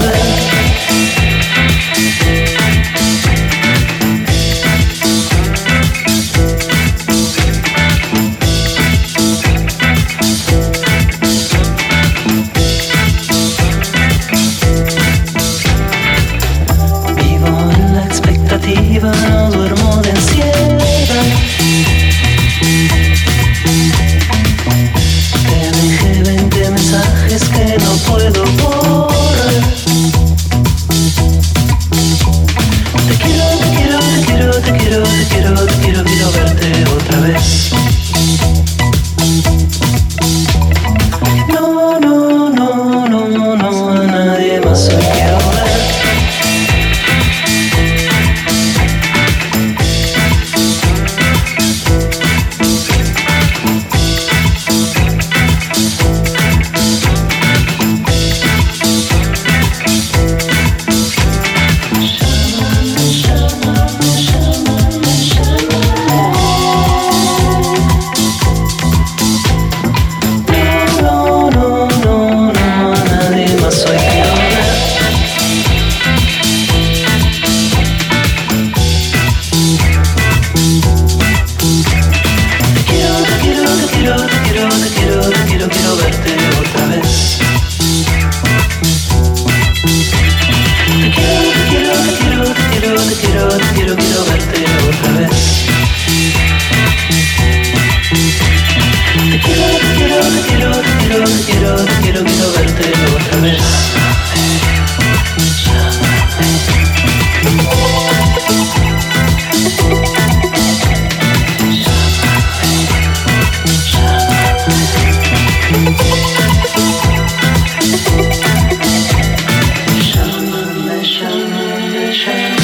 change. 122.24 122.63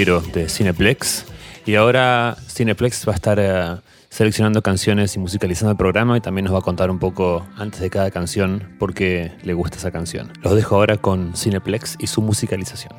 De 0.00 0.48
Cineplex. 0.48 1.26
Y 1.66 1.74
ahora 1.74 2.34
Cineplex 2.48 3.06
va 3.06 3.12
a 3.12 3.16
estar 3.16 3.38
eh, 3.38 3.76
seleccionando 4.08 4.62
canciones 4.62 5.14
y 5.14 5.18
musicalizando 5.18 5.72
el 5.72 5.76
programa 5.76 6.16
y 6.16 6.22
también 6.22 6.46
nos 6.46 6.54
va 6.54 6.60
a 6.60 6.62
contar 6.62 6.90
un 6.90 6.98
poco 6.98 7.46
antes 7.58 7.80
de 7.80 7.90
cada 7.90 8.10
canción 8.10 8.74
por 8.78 8.94
qué 8.94 9.32
le 9.42 9.52
gusta 9.52 9.76
esa 9.76 9.90
canción. 9.90 10.32
Los 10.40 10.56
dejo 10.56 10.76
ahora 10.76 10.96
con 10.96 11.36
Cineplex 11.36 11.96
y 11.98 12.06
su 12.06 12.22
musicalización. 12.22 12.94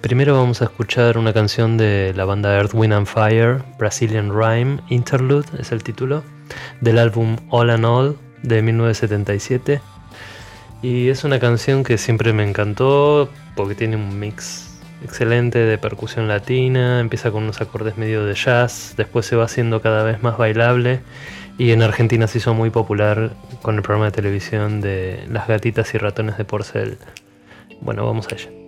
Primero 0.00 0.34
vamos 0.34 0.62
a 0.62 0.64
escuchar 0.64 1.18
una 1.18 1.34
canción 1.34 1.76
de 1.76 2.14
la 2.16 2.24
banda 2.24 2.56
Earth, 2.56 2.72
Wind 2.72 2.94
and 2.94 3.06
Fire, 3.06 3.62
Brazilian 3.78 4.30
Rhyme 4.32 4.80
Interlude 4.88 5.48
es 5.58 5.70
el 5.70 5.82
título, 5.82 6.24
del 6.80 6.98
álbum 6.98 7.36
All 7.50 7.68
and 7.68 7.84
All 7.84 8.16
de 8.42 8.62
1977. 8.62 9.82
Y 10.80 11.10
es 11.10 11.24
una 11.24 11.38
canción 11.38 11.84
que 11.84 11.98
siempre 11.98 12.32
me 12.32 12.48
encantó 12.48 13.28
porque 13.54 13.74
tiene 13.74 13.96
un 13.96 14.18
mix 14.18 14.69
excelente 15.04 15.58
de 15.58 15.78
percusión 15.78 16.28
latina, 16.28 17.00
empieza 17.00 17.30
con 17.30 17.44
unos 17.44 17.60
acordes 17.60 17.96
medio 17.96 18.24
de 18.24 18.34
jazz, 18.34 18.94
después 18.96 19.26
se 19.26 19.36
va 19.36 19.44
haciendo 19.44 19.80
cada 19.80 20.02
vez 20.02 20.22
más 20.22 20.36
bailable 20.36 21.00
y 21.58 21.72
en 21.72 21.82
Argentina 21.82 22.26
se 22.26 22.38
hizo 22.38 22.54
muy 22.54 22.70
popular 22.70 23.32
con 23.62 23.76
el 23.76 23.82
programa 23.82 24.06
de 24.06 24.12
televisión 24.12 24.80
de 24.80 25.24
Las 25.28 25.46
gatitas 25.46 25.92
y 25.94 25.98
ratones 25.98 26.38
de 26.38 26.44
porcel. 26.44 26.98
Bueno, 27.80 28.06
vamos 28.06 28.28
a 28.28 28.34
ella. 28.34 28.59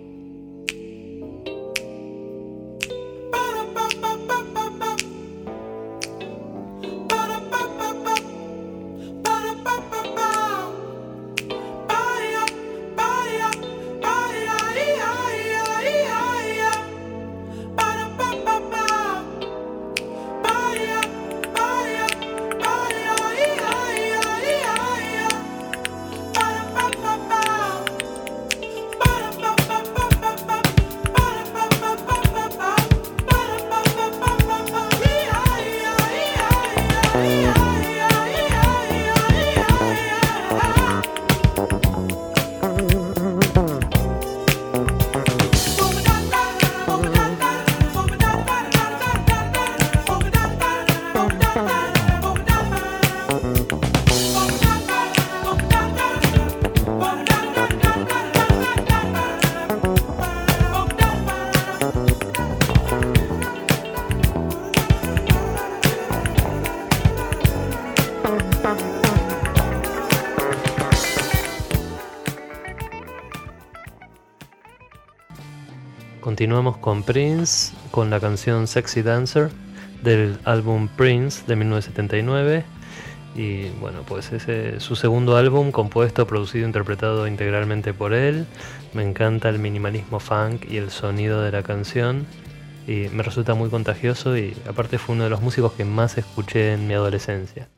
Continuamos 76.43 76.75
con 76.75 77.03
Prince, 77.03 77.73
con 77.89 78.09
la 78.09 78.19
canción 78.19 78.67
Sexy 78.67 79.01
Dancer 79.01 79.49
del 80.01 80.37
álbum 80.43 80.89
Prince 80.89 81.45
de 81.47 81.55
1979. 81.55 82.65
Y 83.33 83.69
bueno, 83.79 84.01
pues 84.05 84.33
ese 84.33 84.75
es 84.75 84.83
su 84.83 84.97
segundo 84.97 85.37
álbum, 85.37 85.71
compuesto, 85.71 86.27
producido, 86.27 86.65
interpretado 86.65 87.27
integralmente 87.27 87.93
por 87.93 88.13
él. 88.13 88.45
Me 88.93 89.03
encanta 89.03 89.47
el 89.47 89.57
minimalismo 89.57 90.19
funk 90.19 90.69
y 90.69 90.75
el 90.75 90.91
sonido 90.91 91.41
de 91.41 91.53
la 91.53 91.63
canción. 91.63 92.25
Y 92.87 93.07
me 93.13 93.23
resulta 93.23 93.53
muy 93.53 93.69
contagioso 93.69 94.35
y 94.37 94.53
aparte 94.67 94.97
fue 94.97 95.15
uno 95.15 95.23
de 95.23 95.29
los 95.29 95.41
músicos 95.41 95.71
que 95.71 95.85
más 95.85 96.17
escuché 96.17 96.73
en 96.73 96.87
mi 96.87 96.93
adolescencia. 96.93 97.69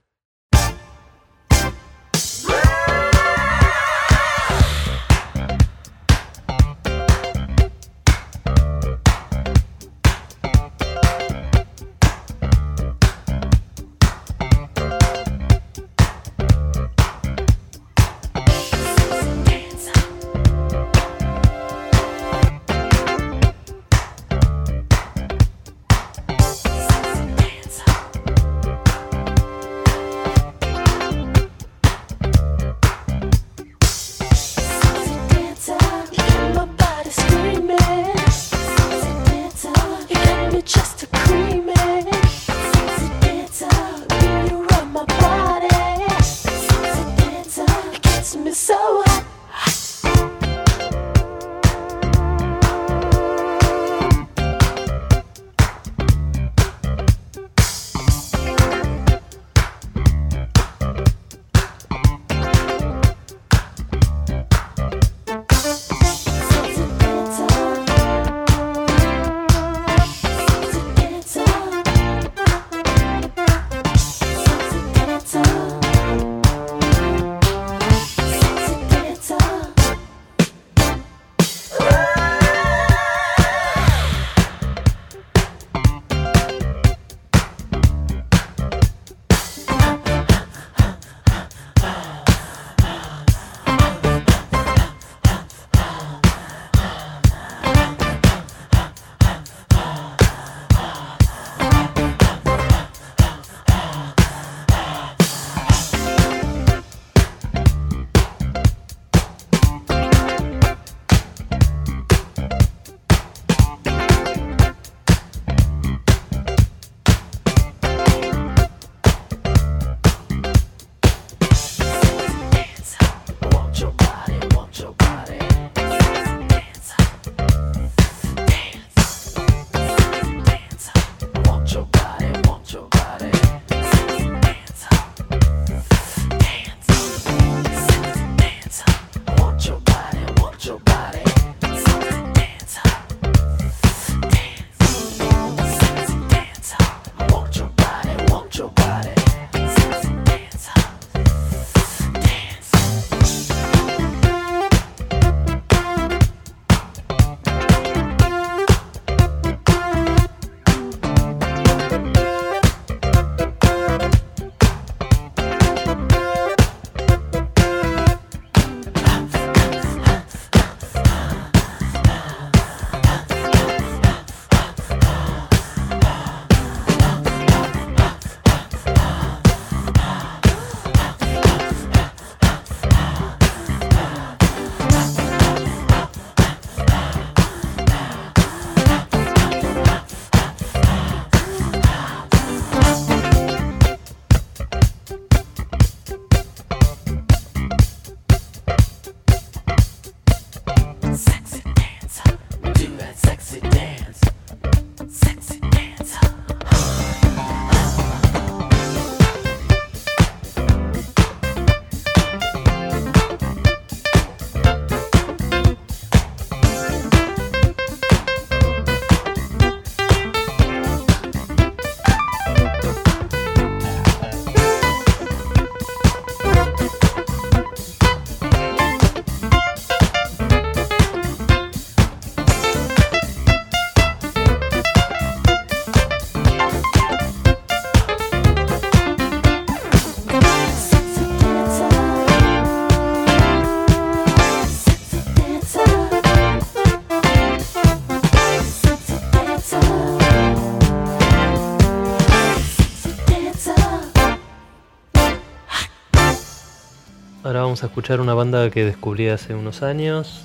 Vamos 257.61 257.83
a 257.83 257.87
escuchar 257.87 258.21
una 258.21 258.33
banda 258.33 258.69
que 258.69 258.85
descubrí 258.85 259.29
hace 259.29 259.55
unos 259.55 259.83
años, 259.83 260.43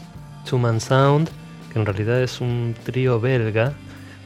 Two 0.49 0.61
Sound, 0.81 1.31
que 1.73 1.79
en 1.79 1.87
realidad 1.87 2.21
es 2.23 2.41
un 2.41 2.75
trío 2.85 3.21
belga 3.21 3.75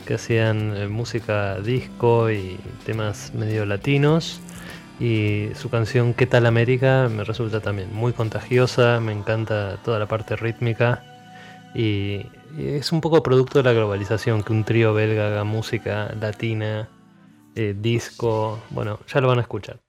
que 0.07 0.15
hacían 0.15 0.77
eh, 0.77 0.89
música 0.89 1.61
disco 1.61 2.31
y 2.31 2.59
temas 2.85 3.33
medio 3.35 3.67
latinos. 3.67 4.41
Y 5.01 5.49
su 5.55 5.71
canción 5.71 6.15
¿Qué 6.15 6.27
tal 6.27 6.47
América? 6.47 7.09
me 7.11 7.25
resulta 7.25 7.61
también 7.61 7.93
muy 7.93 8.13
contagiosa, 8.13 9.01
me 9.01 9.13
encanta 9.13 9.79
toda 9.85 9.99
la 9.99 10.07
parte 10.07 10.37
rítmica 10.37 11.03
y, 11.75 12.27
y 12.57 12.69
es 12.77 12.93
un 12.93 13.01
poco 13.01 13.23
producto 13.23 13.59
de 13.59 13.65
la 13.65 13.73
globalización 13.73 14.43
que 14.45 14.53
un 14.53 14.65
trío 14.65 14.95
belga 14.95 15.27
haga 15.29 15.45
música 15.45 16.15
latina, 16.21 16.89
eh, 17.57 17.75
disco, 17.79 18.61
bueno, 18.71 19.01
ya 19.09 19.21
lo 19.21 19.29
van 19.29 19.39
a 19.39 19.43
escuchar. 19.43 19.84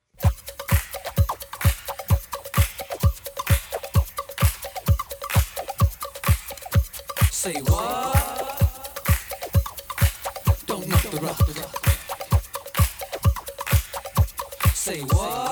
Say 7.46 7.62
what? 7.62 8.16
Don't 10.66 10.88
knock 10.88 11.02
the 11.04 11.20
rock. 11.22 11.38
Say 14.74 15.02
what? 15.02 15.45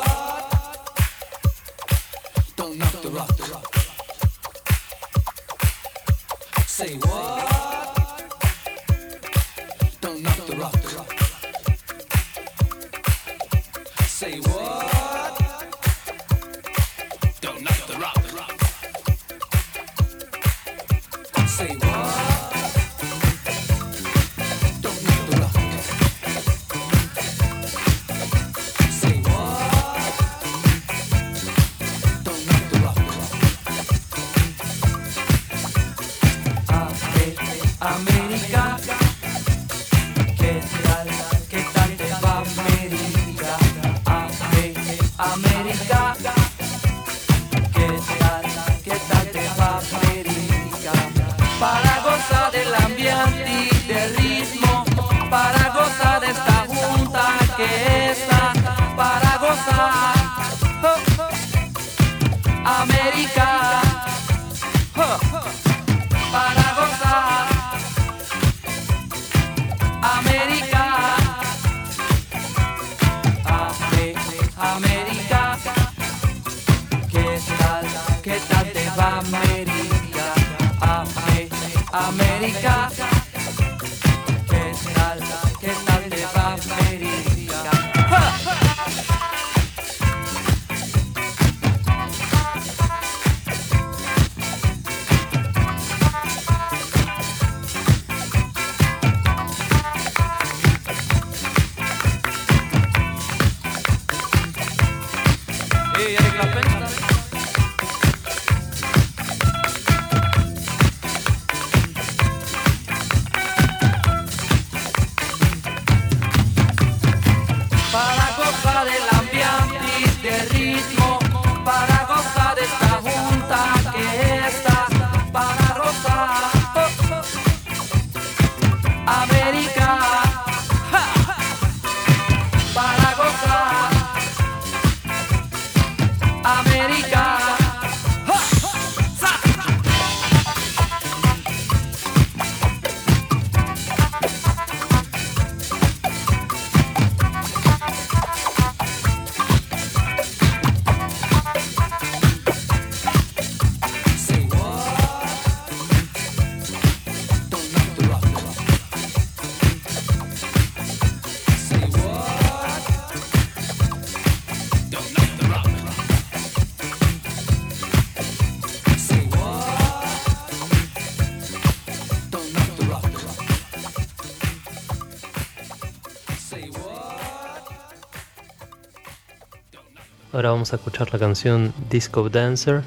Ahora 180.44 180.56
vamos 180.56 180.74
a 180.74 180.76
escuchar 180.76 181.14
la 181.14 181.20
canción 181.20 181.74
Disco 181.90 182.28
Dancer 182.28 182.82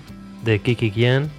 de 0.44 0.58
Kiki 0.58 0.90
Kian, 0.90 1.30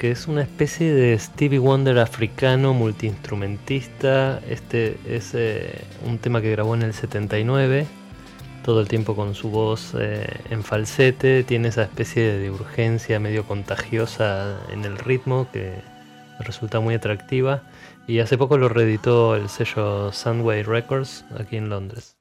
que 0.00 0.10
es 0.10 0.26
una 0.26 0.42
especie 0.42 0.92
de 0.92 1.16
Stevie 1.16 1.60
Wonder 1.60 2.00
africano 2.00 2.74
multiinstrumentista. 2.74 4.40
Este 4.48 4.98
es 5.06 5.30
eh, 5.34 5.84
un 6.04 6.18
tema 6.18 6.42
que 6.42 6.50
grabó 6.50 6.74
en 6.74 6.82
el 6.82 6.94
79, 6.94 7.86
todo 8.64 8.80
el 8.80 8.88
tiempo 8.88 9.14
con 9.14 9.36
su 9.36 9.50
voz 9.50 9.94
eh, 9.96 10.26
en 10.50 10.64
falsete. 10.64 11.44
Tiene 11.44 11.68
esa 11.68 11.84
especie 11.84 12.36
de 12.36 12.50
urgencia 12.50 13.20
medio 13.20 13.44
contagiosa 13.44 14.58
en 14.72 14.84
el 14.84 14.98
ritmo 14.98 15.46
que 15.52 15.74
resulta 16.40 16.80
muy 16.80 16.94
atractiva. 16.94 17.62
Y 18.08 18.18
hace 18.18 18.36
poco 18.36 18.58
lo 18.58 18.68
reeditó 18.68 19.36
el 19.36 19.48
sello 19.48 20.10
Soundway 20.12 20.64
Records 20.64 21.24
aquí 21.38 21.56
en 21.56 21.68
Londres. 21.68 22.19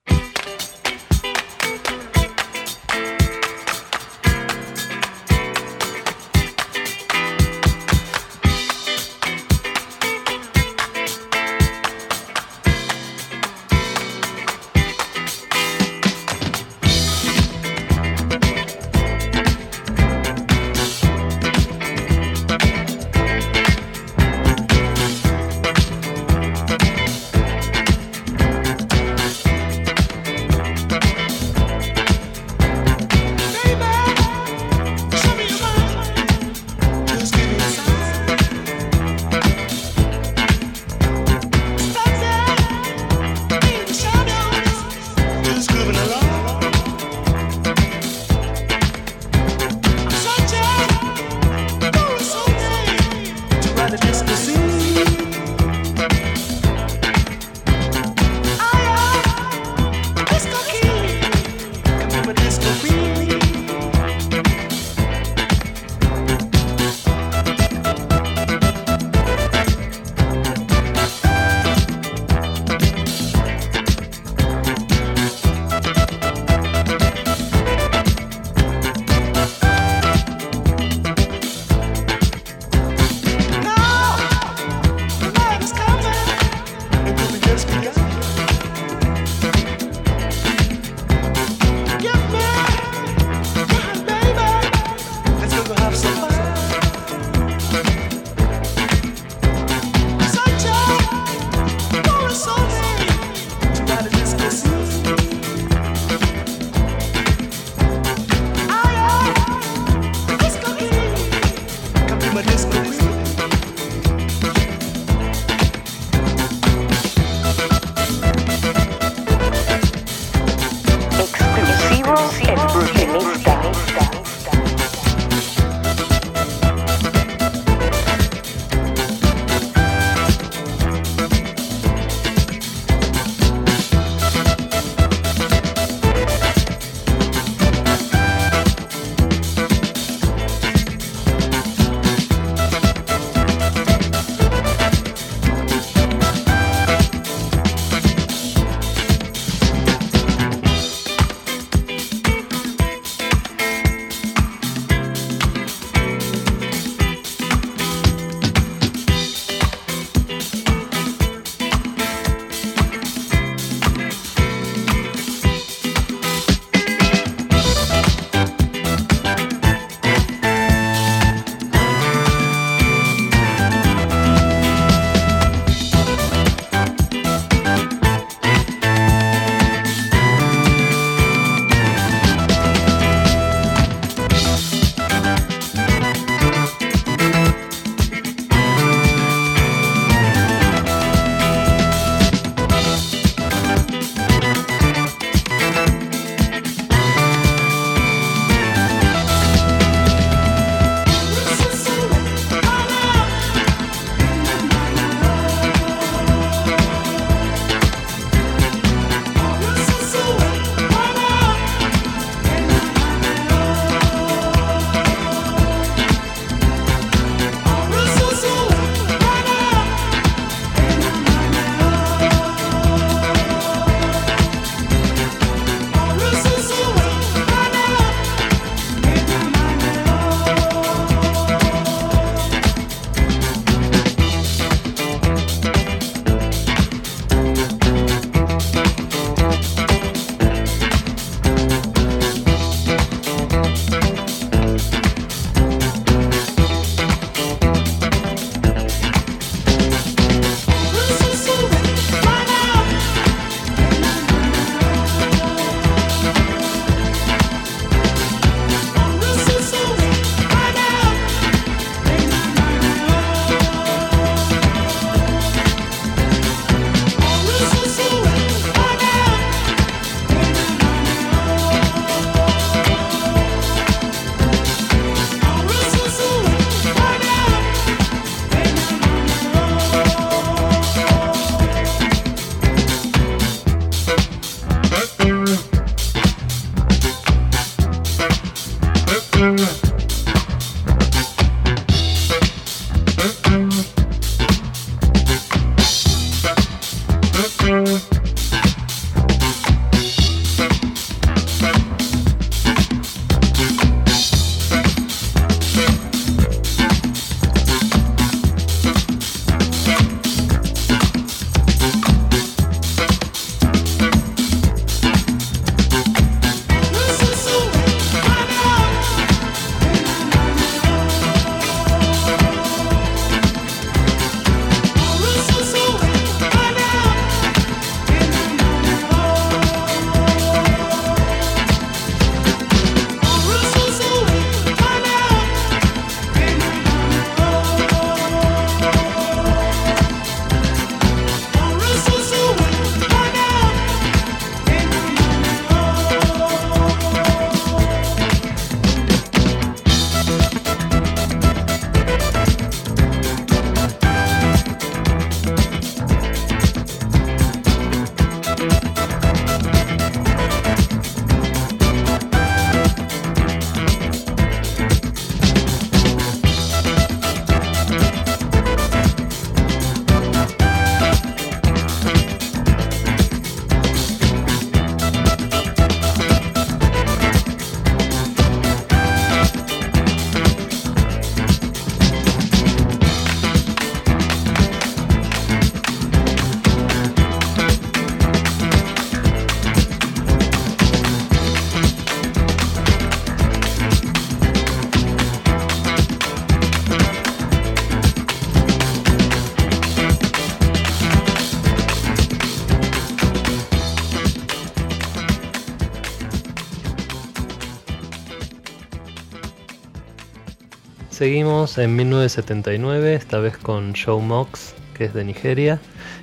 Seguimos 411.19 411.77
en 411.77 411.97
1979, 411.97 413.13
esta 413.13 413.39
vez 413.39 413.57
con 413.57 413.93
Joe 413.93 414.21
Mox, 414.21 414.73
que 414.93 415.03
es 415.03 415.13
de 415.13 415.25
Nigeria, 415.25 415.81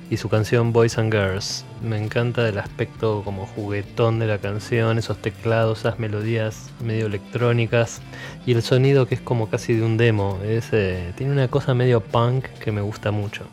y 0.09 0.17
su 0.17 0.27
canción 0.27 0.73
Boys 0.73 0.97
and 0.97 1.13
Girls. 1.13 1.65
Me 1.83 2.03
encanta 2.03 2.49
el 2.49 2.57
aspecto 2.57 3.21
como 3.23 3.45
juguetón 3.45 4.17
de 4.17 4.25
la 4.25 4.39
canción, 4.39 4.97
esos 4.97 5.21
teclados, 5.21 5.81
esas 5.81 5.99
melodías 5.99 6.71
medio 6.83 7.05
electrónicas 7.05 8.01
y 8.47 8.53
el 8.53 8.63
sonido 8.63 9.05
que 9.05 9.13
es 9.13 9.21
como 9.21 9.51
casi 9.51 9.75
de 9.75 9.83
un 9.83 9.97
demo. 9.97 10.39
Es, 10.43 10.69
eh, 10.71 11.13
tiene 11.15 11.31
una 11.31 11.47
cosa 11.47 11.75
medio 11.75 12.01
punk 12.01 12.45
que 12.59 12.71
me 12.71 12.81
gusta 12.81 13.11
mucho. 13.11 13.45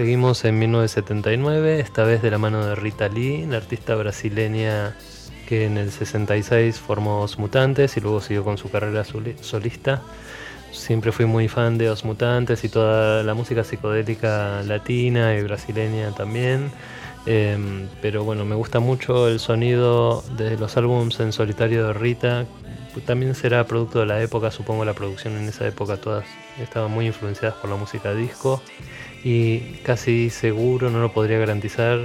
Seguimos 0.00 0.46
en 0.46 0.58
1979, 0.58 1.78
esta 1.78 2.04
vez 2.04 2.22
de 2.22 2.30
la 2.30 2.38
mano 2.38 2.64
de 2.64 2.74
Rita 2.74 3.10
Lee, 3.10 3.44
la 3.44 3.58
artista 3.58 3.94
brasileña 3.96 4.96
que 5.46 5.66
en 5.66 5.76
el 5.76 5.90
66 5.90 6.78
formó 6.78 7.20
Os 7.20 7.38
Mutantes 7.38 7.98
y 7.98 8.00
luego 8.00 8.22
siguió 8.22 8.42
con 8.42 8.56
su 8.56 8.70
carrera 8.70 9.04
soli- 9.04 9.36
solista. 9.42 10.00
Siempre 10.72 11.12
fui 11.12 11.26
muy 11.26 11.48
fan 11.48 11.76
de 11.76 11.90
Os 11.90 12.06
Mutantes 12.06 12.64
y 12.64 12.70
toda 12.70 13.22
la 13.22 13.34
música 13.34 13.62
psicodélica 13.62 14.62
latina 14.62 15.36
y 15.36 15.42
brasileña 15.42 16.12
también. 16.14 16.72
Em, 17.26 17.86
pero 18.00 18.24
bueno, 18.24 18.46
me 18.46 18.54
gusta 18.54 18.80
mucho 18.80 19.28
el 19.28 19.38
sonido 19.38 20.22
de 20.34 20.56
los 20.56 20.78
álbums 20.78 21.20
en 21.20 21.34
solitario 21.34 21.86
de 21.88 21.92
Rita. 21.92 22.46
También 23.04 23.34
será 23.34 23.66
producto 23.66 23.98
de 24.00 24.06
la 24.06 24.22
época, 24.22 24.50
supongo 24.50 24.86
la 24.86 24.94
producción 24.94 25.36
en 25.36 25.46
esa 25.46 25.66
época 25.68 25.98
todas 25.98 26.24
estaban 26.58 26.90
muy 26.90 27.06
influenciadas 27.06 27.56
por 27.58 27.68
la 27.68 27.76
música 27.76 28.14
disco 28.14 28.62
y 29.22 29.60
casi 29.84 30.30
seguro, 30.30 30.90
no 30.90 31.00
lo 31.00 31.12
podría 31.12 31.38
garantizar, 31.38 32.00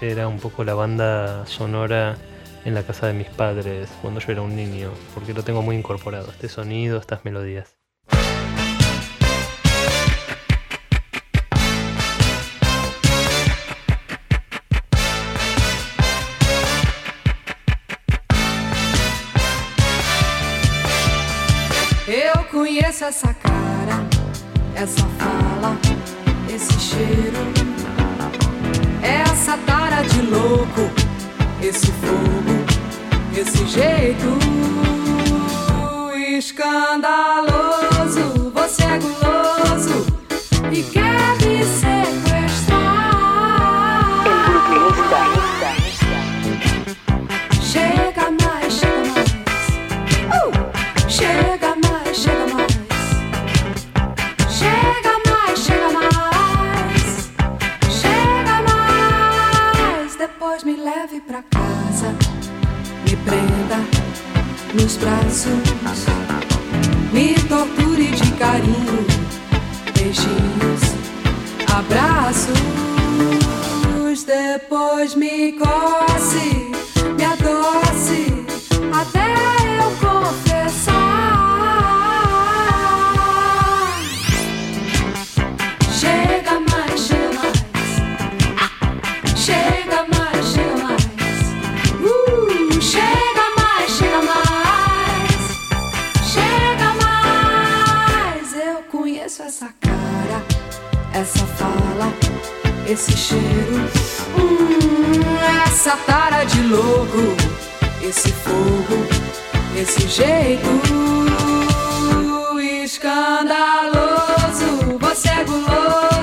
era 0.00 0.28
un 0.28 0.38
poco 0.38 0.64
la 0.64 0.74
banda 0.74 1.46
sonora 1.46 2.16
en 2.64 2.74
la 2.74 2.82
casa 2.82 3.06
de 3.06 3.12
mis 3.12 3.28
padres 3.28 3.88
cuando 4.02 4.20
yo 4.20 4.32
era 4.32 4.42
un 4.42 4.56
niño, 4.56 4.90
porque 5.14 5.32
lo 5.32 5.42
tengo 5.42 5.62
muy 5.62 5.76
incorporado, 5.76 6.30
este 6.30 6.48
sonido, 6.48 6.98
estas 6.98 7.24
melodías. 7.24 7.76
Cara, 23.42 24.02
fala, 25.18 25.76
esse 26.56 26.80
cheiro, 26.80 27.52
essa 29.02 29.58
tara 29.58 30.00
de 30.02 30.22
louco, 30.22 30.90
esse 31.62 31.92
fogo, 31.92 32.64
esse 33.36 33.66
jeito 33.66 34.38
escandaloso. 36.38 37.52
Você 38.54 38.82
é 38.84 38.98
guloso 38.98 40.06
e 40.72 40.82
quer 40.82 41.45
leve 61.06 61.20
pra 61.20 61.42
casa. 61.42 62.14
Me 63.04 63.16
prenda 63.16 63.78
nos 64.74 64.96
braços. 64.96 65.52
Me 67.12 67.34
torture 67.48 68.10
de 68.10 68.32
carinho. 68.32 69.06
Beijinhos, 69.94 70.82
abraços. 71.72 72.56
Depois 74.24 75.14
me 75.14 75.52
coce, 75.52 76.65
esse 102.96 103.14
cheiro. 103.14 103.90
Hum, 104.38 105.36
essa 105.66 105.94
tara 105.98 106.44
de 106.44 106.62
louco, 106.62 107.36
esse 108.02 108.32
fogo, 108.32 109.06
esse 109.76 110.08
jeito 110.08 110.66
escandaloso. 112.82 113.98
Você 114.98 115.28
é 115.28 115.44
guloso 115.44 116.15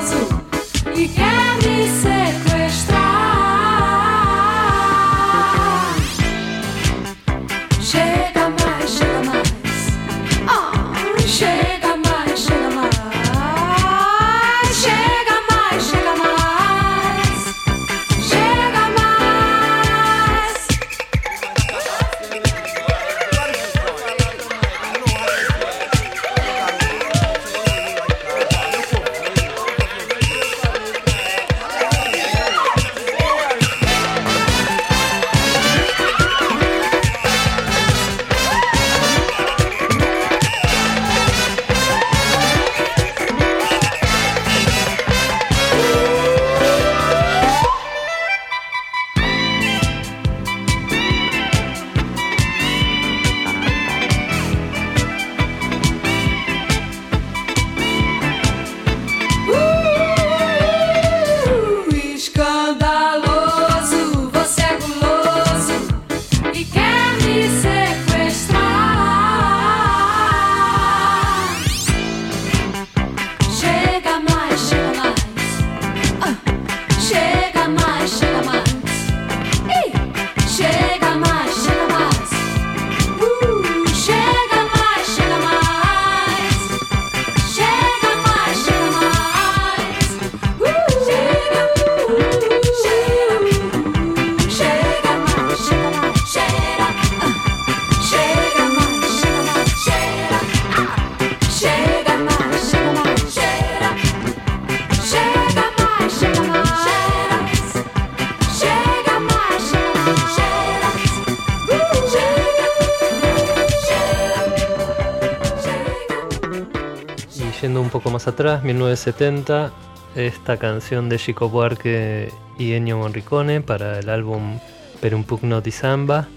70 119.04 119.74
esta 120.16 120.56
canción 120.56 121.10
de 121.10 121.18
Chico 121.18 121.50
Buarque 121.50 122.32
y 122.58 122.72
Ennio 122.72 123.00
Morricone 123.00 123.60
para 123.60 124.00
el 124.00 124.08
álbum 124.08 124.60
Per 125.02 125.14
un 125.14 125.26
pugno 125.26 125.60
di 125.60 125.72
samba 125.72 126.30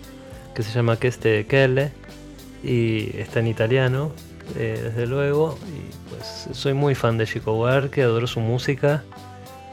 que 0.53 0.65
se 0.65 0.73
llama 0.73 0.97
Queste 0.97 1.47
Kelle 1.47 1.93
y 2.65 3.17
está 3.19 3.39
en 3.39 3.47
italiano 3.47 4.11
eh, 4.57 4.81
desde 4.83 5.07
luego 5.07 5.57
y 5.69 6.11
pues 6.11 6.49
soy 6.59 6.75
muy 6.75 6.97
fan 6.97 7.19
de 7.19 7.27
Chico 7.27 7.55
Buarque, 7.55 8.03
adoro 8.03 8.27
su 8.27 8.41
música 8.41 9.05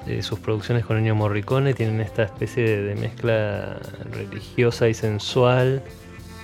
eh, 0.05 0.21
sus 0.21 0.37
producciones 0.37 0.85
con 0.85 0.97
Ennio 0.97 1.15
Morricone 1.15 1.73
tienen 1.73 1.99
esta 1.99 2.21
especie 2.21 2.83
de, 2.83 2.93
mezcla 2.93 3.79
religiosa 4.11 4.87
y 4.87 4.93
sensual 4.93 5.81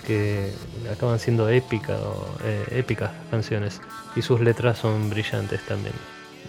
que 0.08 0.52
acaban 0.92 1.20
siendo 1.20 1.48
épica 1.48 1.94
o, 1.94 2.26
eh, 2.44 2.66
épicas 2.72 3.12
canciones 3.30 3.82
y 4.16 4.24
sus 4.24 4.42
letras 4.42 4.80
son 4.80 5.12
brillantes 5.12 5.64
también. 5.68 5.94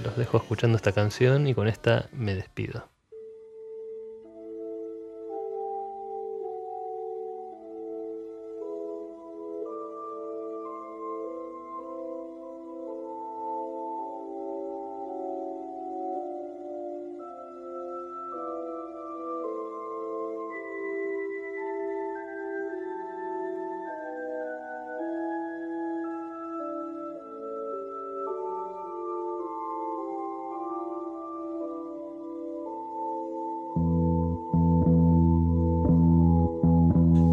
Los 0.05 0.17
dejo 0.17 0.39
escuchando 0.39 0.77
esta 0.77 0.93
canción 0.93 1.47
y 1.47 1.55
con 1.55 1.69
esta 1.69 2.09
me 2.13 2.35
despido. 2.35 2.90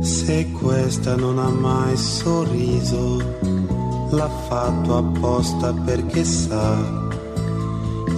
Se 0.07 0.49
questa 0.53 1.17
non 1.17 1.37
ha 1.37 1.49
mai 1.49 1.97
sorriso, 1.97 3.17
l'ha 4.09 4.29
fatto 4.47 4.97
apposta 4.97 5.73
perché 5.73 6.23
sa 6.23 6.77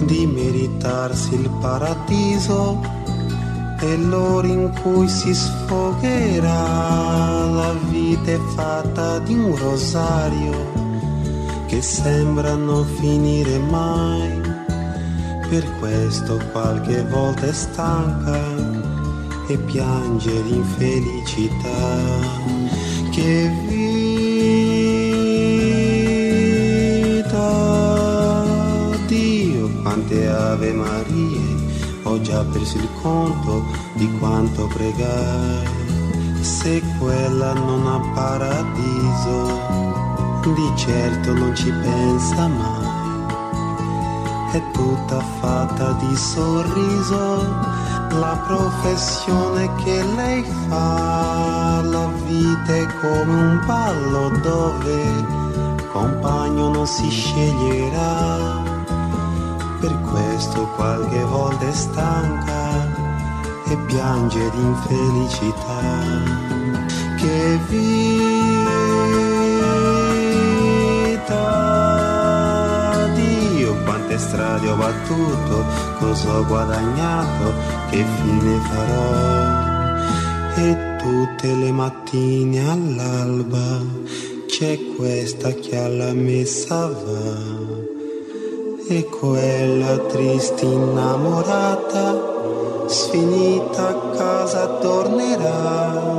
di 0.04 0.24
meritarsi 0.24 1.34
il 1.34 1.50
paradiso 1.60 2.80
e 3.80 3.96
l'ora 3.96 4.46
in 4.46 4.72
cui 4.82 5.08
si 5.08 5.34
sfogherà. 5.34 6.46
La 7.50 7.74
vita 7.88 8.30
è 8.30 8.38
fatta 8.54 9.18
di 9.18 9.34
un 9.34 9.56
rosario 9.56 10.72
che 11.66 11.82
sembra 11.82 12.54
non 12.54 12.86
finire 13.00 13.58
mai. 13.58 14.40
Per 15.48 15.78
questo 15.80 16.38
qualche 16.52 17.02
volta 17.02 17.48
è 17.48 17.52
stanca 17.52 18.69
e 19.52 19.58
piange 19.58 20.30
l'infelicità 20.42 21.68
che 23.10 23.50
vita. 23.66 23.98
Dio 29.06 29.68
quante 29.82 30.28
ave 30.28 30.72
marie 30.72 31.40
ho 32.04 32.20
già 32.20 32.44
perso 32.44 32.76
il 32.76 32.88
conto 33.02 33.64
di 33.94 34.08
quanto 34.20 34.68
pregai 34.68 35.66
se 36.42 36.80
quella 37.00 37.52
non 37.52 37.88
ha 37.88 37.98
paradiso 38.14 39.98
di 40.54 40.72
certo 40.76 41.32
non 41.34 41.56
ci 41.56 41.72
pensa 41.72 42.46
mai. 42.46 42.98
È 44.52 44.62
tutta 44.72 45.20
fatta 45.40 45.92
di 45.92 46.16
sorriso 46.16 47.88
la 48.18 48.36
professione 48.46 49.70
che 49.82 50.02
lei 50.16 50.44
fa, 50.68 51.80
la 51.82 52.08
vita 52.24 52.74
è 52.74 52.86
come 53.00 53.32
un 53.32 53.62
ballo 53.66 54.30
dove 54.40 55.38
compagno 55.92 56.68
non 56.68 56.86
si 56.86 57.08
sceglierà. 57.08 58.62
Per 59.80 60.00
questo 60.10 60.66
qualche 60.76 61.22
volta 61.24 61.66
è 61.66 61.72
stanca 61.72 62.86
e 63.66 63.76
piange 63.86 64.50
d'infelicità. 64.50 65.80
Che 67.16 67.58
vita, 67.68 68.19
strade 74.20 74.68
ho 74.68 74.76
battuto, 74.76 75.64
cosa 75.98 76.36
ho 76.36 76.44
guadagnato, 76.44 77.52
che 77.90 78.04
fine 78.04 78.60
farò. 78.68 79.38
E 80.56 80.96
tutte 80.98 81.54
le 81.54 81.72
mattine 81.72 82.70
all'alba 82.70 83.80
c'è 84.46 84.78
questa 84.96 85.52
che 85.52 85.76
alla 85.76 86.12
messa 86.12 86.86
va. 86.86 87.78
E 88.88 89.04
quella 89.04 89.96
triste 89.98 90.64
innamorata, 90.66 92.84
sfinita 92.86 93.88
a 93.88 93.94
casa 94.16 94.66
tornerà. 94.80 96.18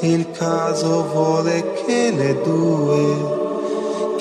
Il 0.00 0.30
caso 0.30 1.06
vuole 1.12 1.72
che 1.84 2.12
le 2.14 2.40
due, 2.42 3.43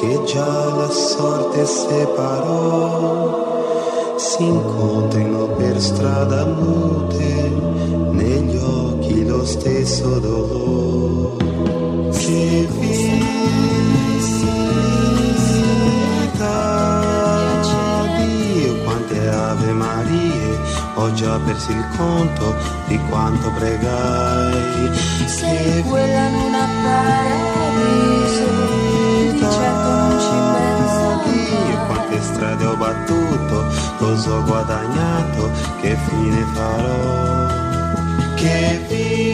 che 0.03 0.21
già 0.25 0.75
la 0.75 0.89
sorte 0.89 1.65
separò, 1.65 3.37
si 4.17 4.43
incontrino 4.43 5.47
per 5.55 5.79
strada 5.79 6.43
mute, 6.43 7.49
negli 8.11 8.57
occhi 8.57 9.25
lo 9.25 9.45
stesso 9.45 10.19
dolore. 10.19 11.51
Che 12.11 12.67
vita, 12.79 13.21
Dio 18.17 18.83
quante 18.83 19.29
ave 19.29 19.71
Marie, 19.71 20.59
ho 20.95 21.13
già 21.13 21.39
perso 21.45 21.71
il 21.71 21.85
conto 21.95 22.53
di 22.87 22.99
quanto 23.09 23.49
pregai. 23.57 24.91
Se 25.27 25.81
quella 25.87 26.29
non 26.29 26.53
ha 26.55 26.67
Quante 32.13 32.21
strade 32.21 32.65
ho 32.65 32.75
battuto, 32.75 33.65
cosa 33.97 34.33
ho 34.33 34.43
guadagnato, 34.43 35.49
che 35.81 35.97
fine 36.05 36.45
farò. 36.53 37.47
Che 38.35 38.85
vita, 38.87 39.33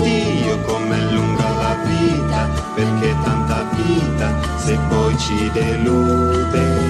Dio 0.00 0.58
com'è 0.62 1.00
lunga 1.12 1.50
la 1.50 1.76
vita, 1.84 2.48
perché 2.74 3.14
tanta 3.24 3.62
vita 3.74 4.32
se 4.56 4.78
poi 4.88 5.18
ci 5.18 5.50
deluderà. 5.52 6.81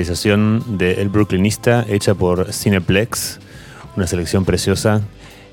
Realización 0.00 0.78
de 0.78 1.02
El 1.02 1.10
Brooklynista 1.10 1.84
hecha 1.86 2.14
por 2.14 2.54
Cineplex, 2.54 3.38
una 3.96 4.06
selección 4.06 4.46
preciosa. 4.46 5.02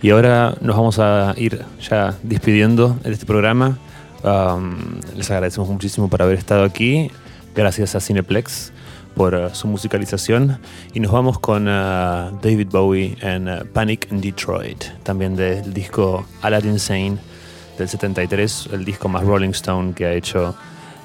Y 0.02 0.12
ahora 0.12 0.56
nos 0.62 0.78
vamos 0.78 1.00
a 1.00 1.34
ir 1.36 1.66
ya 1.82 2.16
despidiendo 2.24 2.98
de 3.04 3.12
este 3.12 3.26
programa. 3.26 3.78
Um, 4.24 5.02
les 5.18 5.30
agradecemos 5.32 5.68
muchísimo 5.68 6.10
por 6.10 6.22
haber 6.22 6.38
estado 6.38 6.64
aquí. 6.64 7.12
Gracias 7.56 7.94
a 7.96 8.00
Cineplex 8.00 8.72
por 9.16 9.36
uh, 9.36 9.54
su 9.54 9.68
musicalización. 9.68 10.60
Y 10.94 11.02
nos 11.02 11.12
vamos 11.12 11.40
con 11.40 11.68
uh, 11.68 12.40
David 12.42 12.70
Bowie 12.72 13.18
en 13.20 13.50
uh, 13.50 13.66
Panic 13.74 14.10
in 14.12 14.22
Detroit, 14.22 14.86
también 15.04 15.36
del 15.36 15.74
disco 15.74 16.26
Aladdin 16.42 16.80
Sane 16.80 17.18
del 17.78 17.90
73, 17.90 18.70
el 18.72 18.86
disco 18.86 19.10
más 19.10 19.26
Rolling 19.26 19.50
Stone 19.50 19.92
que 19.94 20.06
ha 20.06 20.14
hecho 20.14 20.56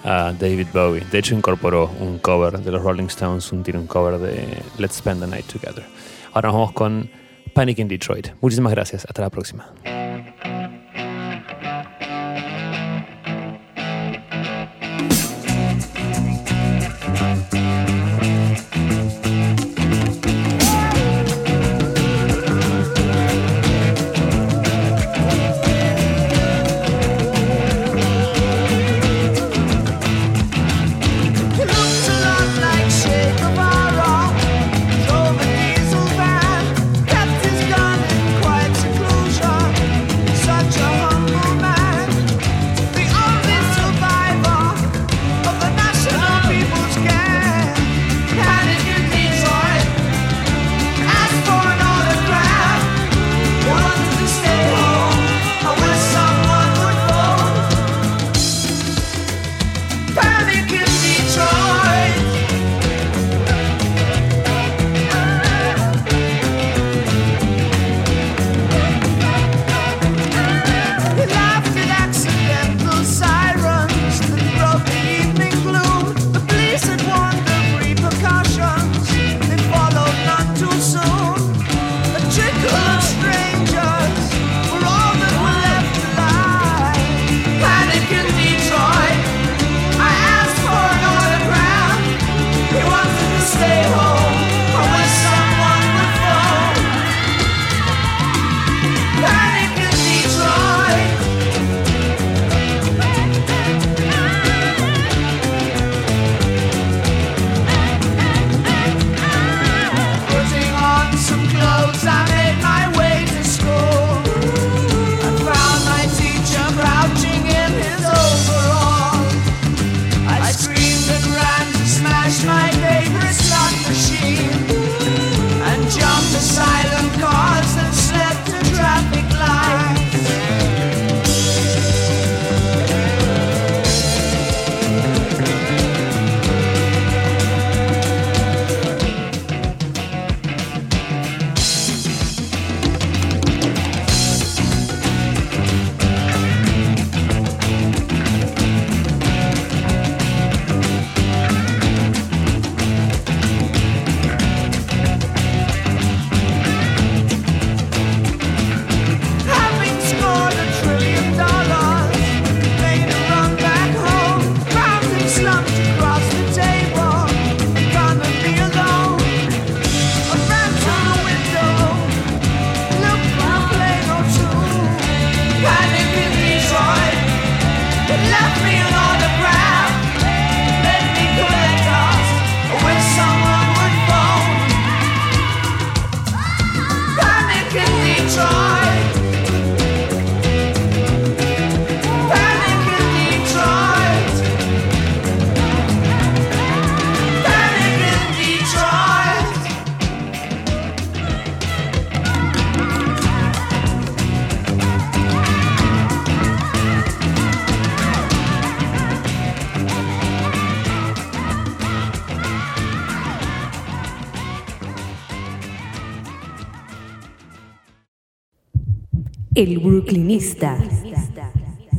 a 0.04 0.32
David 0.32 0.68
Bowie. 0.72 1.04
De 1.10 1.18
hecho, 1.18 1.34
incorporó 1.34 1.90
un 2.00 2.18
cover 2.18 2.58
de 2.58 2.70
los 2.70 2.82
Rolling 2.82 3.06
Stones, 3.06 3.52
un, 3.52 3.62
tiene 3.62 3.86
cover 3.86 4.18
de 4.18 4.62
Let's 4.78 4.96
Spend 4.96 5.20
the 5.20 5.26
Night 5.26 5.46
Together. 5.46 5.84
Ahora 6.32 6.50
vamos 6.50 6.72
con 6.72 7.10
Panic 7.54 7.78
in 7.78 7.88
Detroit. 7.88 8.28
Muchísimas 8.40 8.72
gracias. 8.72 9.04
Hasta 9.04 9.22
la 9.22 9.30
próxima. 9.30 9.72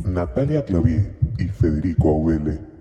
Natalia 0.04 0.64
Clavier 0.64 1.16
y 1.38 1.44
Federico 1.44 2.10
Auvele. 2.10 2.73